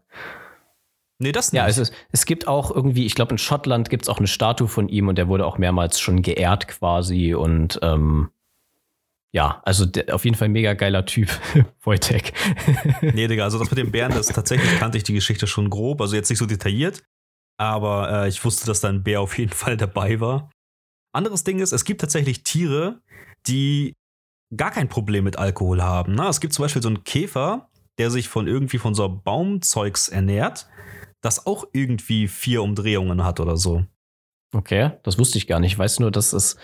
[1.20, 1.58] Nee, das nicht.
[1.58, 4.28] Ja, also es, es gibt auch irgendwie, ich glaube, in Schottland gibt es auch eine
[4.28, 8.30] Statue von ihm und der wurde auch mehrmals schon geehrt quasi und ähm,
[9.34, 11.30] ja, also der, auf jeden Fall ein mega geiler Typ,
[11.84, 12.34] Wojtek.
[13.02, 16.02] Nee, Digga, also das mit den Bären, das tatsächlich kannte ich die Geschichte schon grob,
[16.02, 17.04] also jetzt nicht so detailliert,
[17.58, 20.52] aber äh, ich wusste, dass da ein Bär auf jeden Fall dabei war.
[21.14, 23.02] Anderes Ding ist, es gibt tatsächlich Tiere,
[23.48, 23.96] die
[24.56, 26.16] gar kein Problem mit Alkohol haben.
[26.16, 26.28] Ne?
[26.28, 30.68] Es gibt zum Beispiel so einen Käfer, der sich von irgendwie von so Baumzeugs ernährt,
[31.22, 33.84] das auch irgendwie vier Umdrehungen hat oder so.
[34.54, 35.74] Okay, das wusste ich gar nicht.
[35.74, 36.56] Ich weiß nur, dass es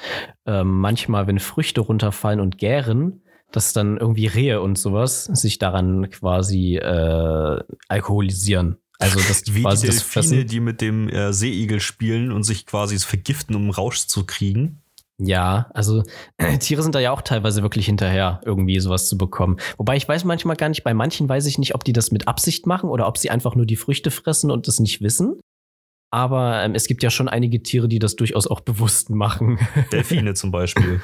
[0.46, 6.10] ähm, manchmal, wenn Früchte runterfallen und gären, dass dann irgendwie Rehe und sowas sich daran
[6.10, 8.78] quasi äh, alkoholisieren.
[9.00, 10.48] Also das Wie quasi die das Delfine, Fressen.
[10.48, 14.83] die mit dem äh, Seeigel spielen und sich quasi vergiften, um Rausch zu kriegen.
[15.26, 16.04] Ja, also
[16.60, 19.58] Tiere sind da ja auch teilweise wirklich hinterher, irgendwie sowas zu bekommen.
[19.78, 22.28] Wobei ich weiß manchmal gar nicht, bei manchen weiß ich nicht, ob die das mit
[22.28, 25.40] Absicht machen oder ob sie einfach nur die Früchte fressen und das nicht wissen.
[26.12, 29.58] Aber ähm, es gibt ja schon einige Tiere, die das durchaus auch bewusst machen.
[29.92, 31.02] Delfine zum Beispiel.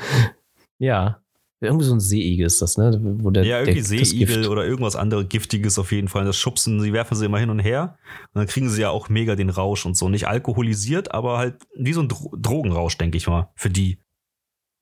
[0.78, 1.22] ja.
[1.62, 2.98] Irgendwie so ein Seeigel ist das, ne?
[3.20, 6.24] Wo der, Ja, irgendwie der, Seeigel oder irgendwas anderes Giftiges auf jeden Fall.
[6.24, 7.98] Das schubsen, sie werfen sie immer hin und her.
[8.34, 10.08] Und dann kriegen sie ja auch mega den Rausch und so.
[10.08, 13.98] Nicht alkoholisiert, aber halt wie so ein Dro Drogenrausch, denke ich mal, für die.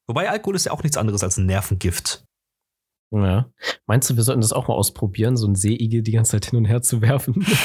[0.08, 2.24] Wobei Alkohol ist ja auch nichts anderes als ein Nervengift.
[3.12, 3.50] Ja.
[3.86, 6.58] Meinst du, wir sollten das auch mal ausprobieren, so einen Seeigel die ganze Zeit hin
[6.58, 7.46] und her zu werfen?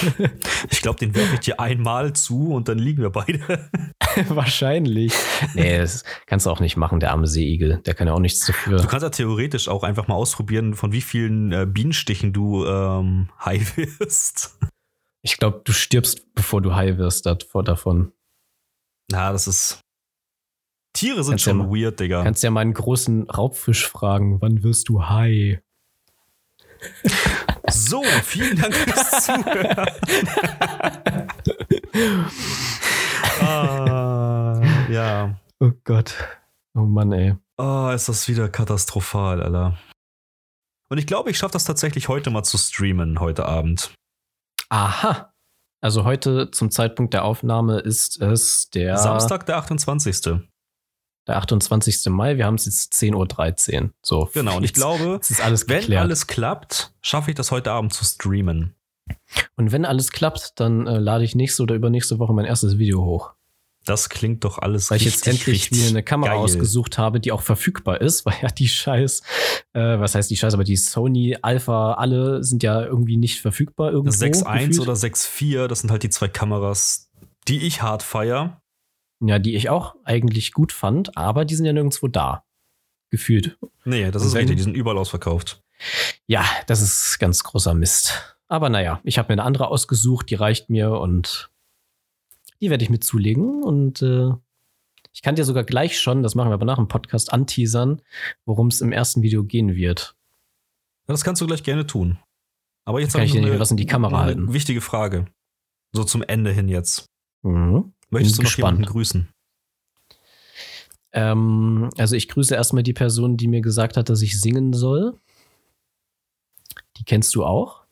[0.71, 3.71] Ich glaube, den werfe ich dir einmal zu und dann liegen wir beide.
[4.29, 5.13] Wahrscheinlich.
[5.55, 7.79] Nee, das kannst du auch nicht machen, der arme Seeigel.
[7.85, 8.79] Der kann ja auch nichts dafür.
[8.79, 13.29] Du kannst ja theoretisch auch einfach mal ausprobieren, von wie vielen äh, Bienenstichen du ähm,
[13.45, 14.59] high wirst.
[15.23, 18.13] Ich glaube, du stirbst, bevor du high wirst davon.
[19.11, 19.81] Na, das ist.
[20.93, 22.23] Tiere sind Kannst schon ja mal- weird, Digga.
[22.23, 25.59] Kannst ja mal einen großen Raubfisch fragen, wann wirst du high?
[27.71, 29.87] So, vielen Dank fürs Zuhören.
[33.41, 35.39] ah, ja.
[35.61, 36.15] Oh Gott.
[36.75, 37.35] Oh Mann, ey.
[37.57, 39.79] Oh, ist das wieder katastrophal, Alter.
[40.91, 43.95] Und ich glaube, ich schaffe das tatsächlich heute mal zu streamen, heute Abend.
[44.69, 45.33] Aha.
[45.81, 50.41] Also heute zum Zeitpunkt der Aufnahme ist es der, Samstag, der 28.
[51.27, 52.07] der 28.
[52.11, 52.37] Mai.
[52.37, 53.91] Wir haben es jetzt 10.13 Uhr.
[54.03, 56.03] So, Genau, und ich glaube, alles wenn geklärt.
[56.03, 58.75] alles klappt, schaffe ich das heute Abend zu streamen.
[59.57, 63.05] Und wenn alles klappt, dann äh, lade ich nächste oder übernächste Woche mein erstes Video
[63.05, 63.33] hoch.
[63.85, 66.39] Das klingt doch alles Weil ich richtig, jetzt endlich mir eine Kamera geil.
[66.41, 69.23] ausgesucht habe, die auch verfügbar ist, weil ja die Scheiß,
[69.73, 73.91] äh, was heißt die Scheiß, aber die Sony Alpha, alle sind ja irgendwie nicht verfügbar
[73.91, 74.15] irgendwo.
[74.17, 74.81] 6.1 gefühlt.
[74.81, 77.11] oder 6.4, das sind halt die zwei Kameras,
[77.49, 78.62] die ich hart feier.
[79.25, 82.45] Ja, die ich auch eigentlich gut fand, aber die sind ja nirgendwo da.
[83.11, 83.57] Gefühlt.
[83.85, 85.63] Nee, das Und ist wenn- richtig, die sind überall ausverkauft.
[86.27, 88.37] Ja, das ist ganz großer Mist.
[88.49, 91.51] Aber naja, ich habe mir eine andere ausgesucht, die reicht mir und
[92.61, 93.63] die werde ich mit zulegen.
[93.63, 94.31] Und äh,
[95.13, 98.01] ich kann dir sogar gleich schon, das machen wir aber nach dem Podcast, anteasern,
[98.45, 100.15] worum es im ersten Video gehen wird.
[101.09, 102.19] Ja, Das kannst du gleich gerne tun.
[102.85, 104.53] Aber jetzt Kann habe ich noch dir eine, was in die Kamera eine halten?
[104.53, 105.27] wichtige Frage.
[105.93, 107.11] So zum Ende hin jetzt.
[107.43, 107.93] Mhm.
[108.13, 108.93] Möchtest du noch jemanden gespannt.
[108.93, 109.29] grüßen?
[111.13, 115.19] Ähm, also ich grüße erstmal die Person, die mir gesagt hat, dass ich singen soll.
[116.97, 117.83] Die kennst du auch.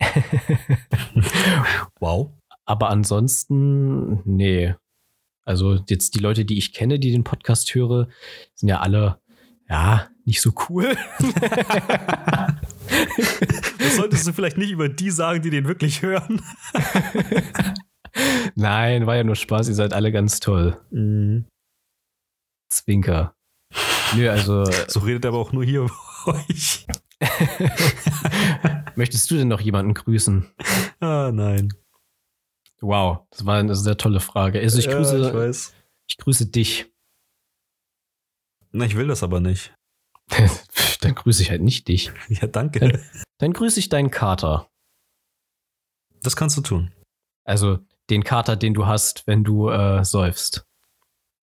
[2.00, 2.30] Wow.
[2.66, 4.74] Aber ansonsten, nee.
[5.44, 8.08] Also jetzt die Leute, die ich kenne, die den Podcast höre,
[8.54, 9.18] sind ja alle,
[9.68, 10.96] ja, nicht so cool.
[13.78, 16.42] Das solltest du vielleicht nicht über die sagen, die den wirklich hören.
[18.58, 20.80] Nein, war ja nur Spaß, ihr seid alle ganz toll.
[20.90, 21.46] Mhm.
[22.72, 23.34] Zwinker.
[24.14, 25.92] Nö, also So redet er aber auch nur hier über
[26.48, 26.86] euch.
[28.96, 30.50] möchtest du denn noch jemanden grüßen?
[31.00, 31.72] Ah, nein.
[32.80, 34.60] Wow, das war eine sehr tolle Frage.
[34.60, 35.74] Also ich Ja, grüße, ich weiß.
[36.08, 36.92] ich grüße dich.
[38.72, 39.74] Na, ich will das aber nicht.
[41.00, 42.10] Dann grüße ich halt nicht dich.
[42.28, 43.02] Ja, danke.
[43.38, 44.68] Dann grüße ich deinen Kater.
[46.22, 46.92] Das kannst du tun.
[47.44, 47.78] Also
[48.10, 50.66] den Kater, den du hast, wenn du äh, säufst.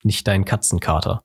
[0.04, 1.24] Nicht deinen Katzenkater.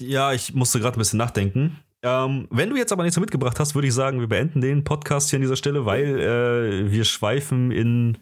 [0.00, 1.80] Ja, ich musste gerade ein bisschen nachdenken.
[2.02, 4.84] Ähm, wenn du jetzt aber nichts mehr mitgebracht hast, würde ich sagen, wir beenden den
[4.84, 8.18] Podcast hier an dieser Stelle, weil äh, wir schweifen in,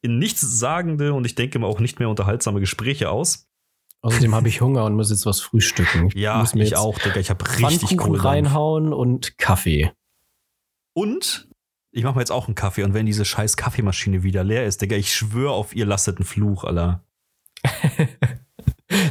[0.00, 3.46] in nichtssagende und ich denke mal auch nicht mehr unterhaltsame Gespräche aus.
[4.00, 6.10] Außerdem habe ich Hunger und muss jetzt was frühstücken.
[6.14, 7.20] Ja, muss mir ich auch, Digga.
[7.20, 9.92] Ich habe richtig Pfannkuchen cool reinhauen und Kaffee.
[10.94, 11.48] Und
[11.94, 14.82] ich mache mir jetzt auch einen Kaffee und wenn diese scheiß Kaffeemaschine wieder leer ist,
[14.82, 17.04] Digga, ich schwöre auf ihr lastet einen Fluch, Alter.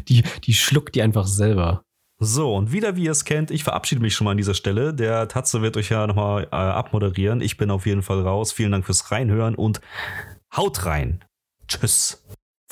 [0.07, 1.83] Die, die schluckt die einfach selber.
[2.19, 4.93] So, und wieder wie ihr es kennt, ich verabschiede mich schon mal an dieser Stelle.
[4.93, 7.41] Der Tatze wird euch ja nochmal äh, abmoderieren.
[7.41, 8.53] Ich bin auf jeden Fall raus.
[8.53, 9.81] Vielen Dank fürs Reinhören und
[10.55, 11.25] haut rein.
[11.67, 12.23] Tschüss.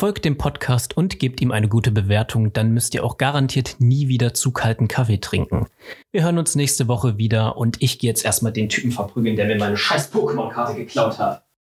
[0.02, 4.08] Folgt dem Podcast und gebt ihm eine gute Bewertung, dann müsst ihr auch garantiert nie
[4.08, 5.68] wieder zu kalten Kaffee trinken.
[6.12, 9.46] Wir hören uns nächste Woche wieder und ich gehe jetzt erstmal den Typen verprügeln, der
[9.46, 11.46] mir meine scheiß Pokémon-Karte geklaut hat.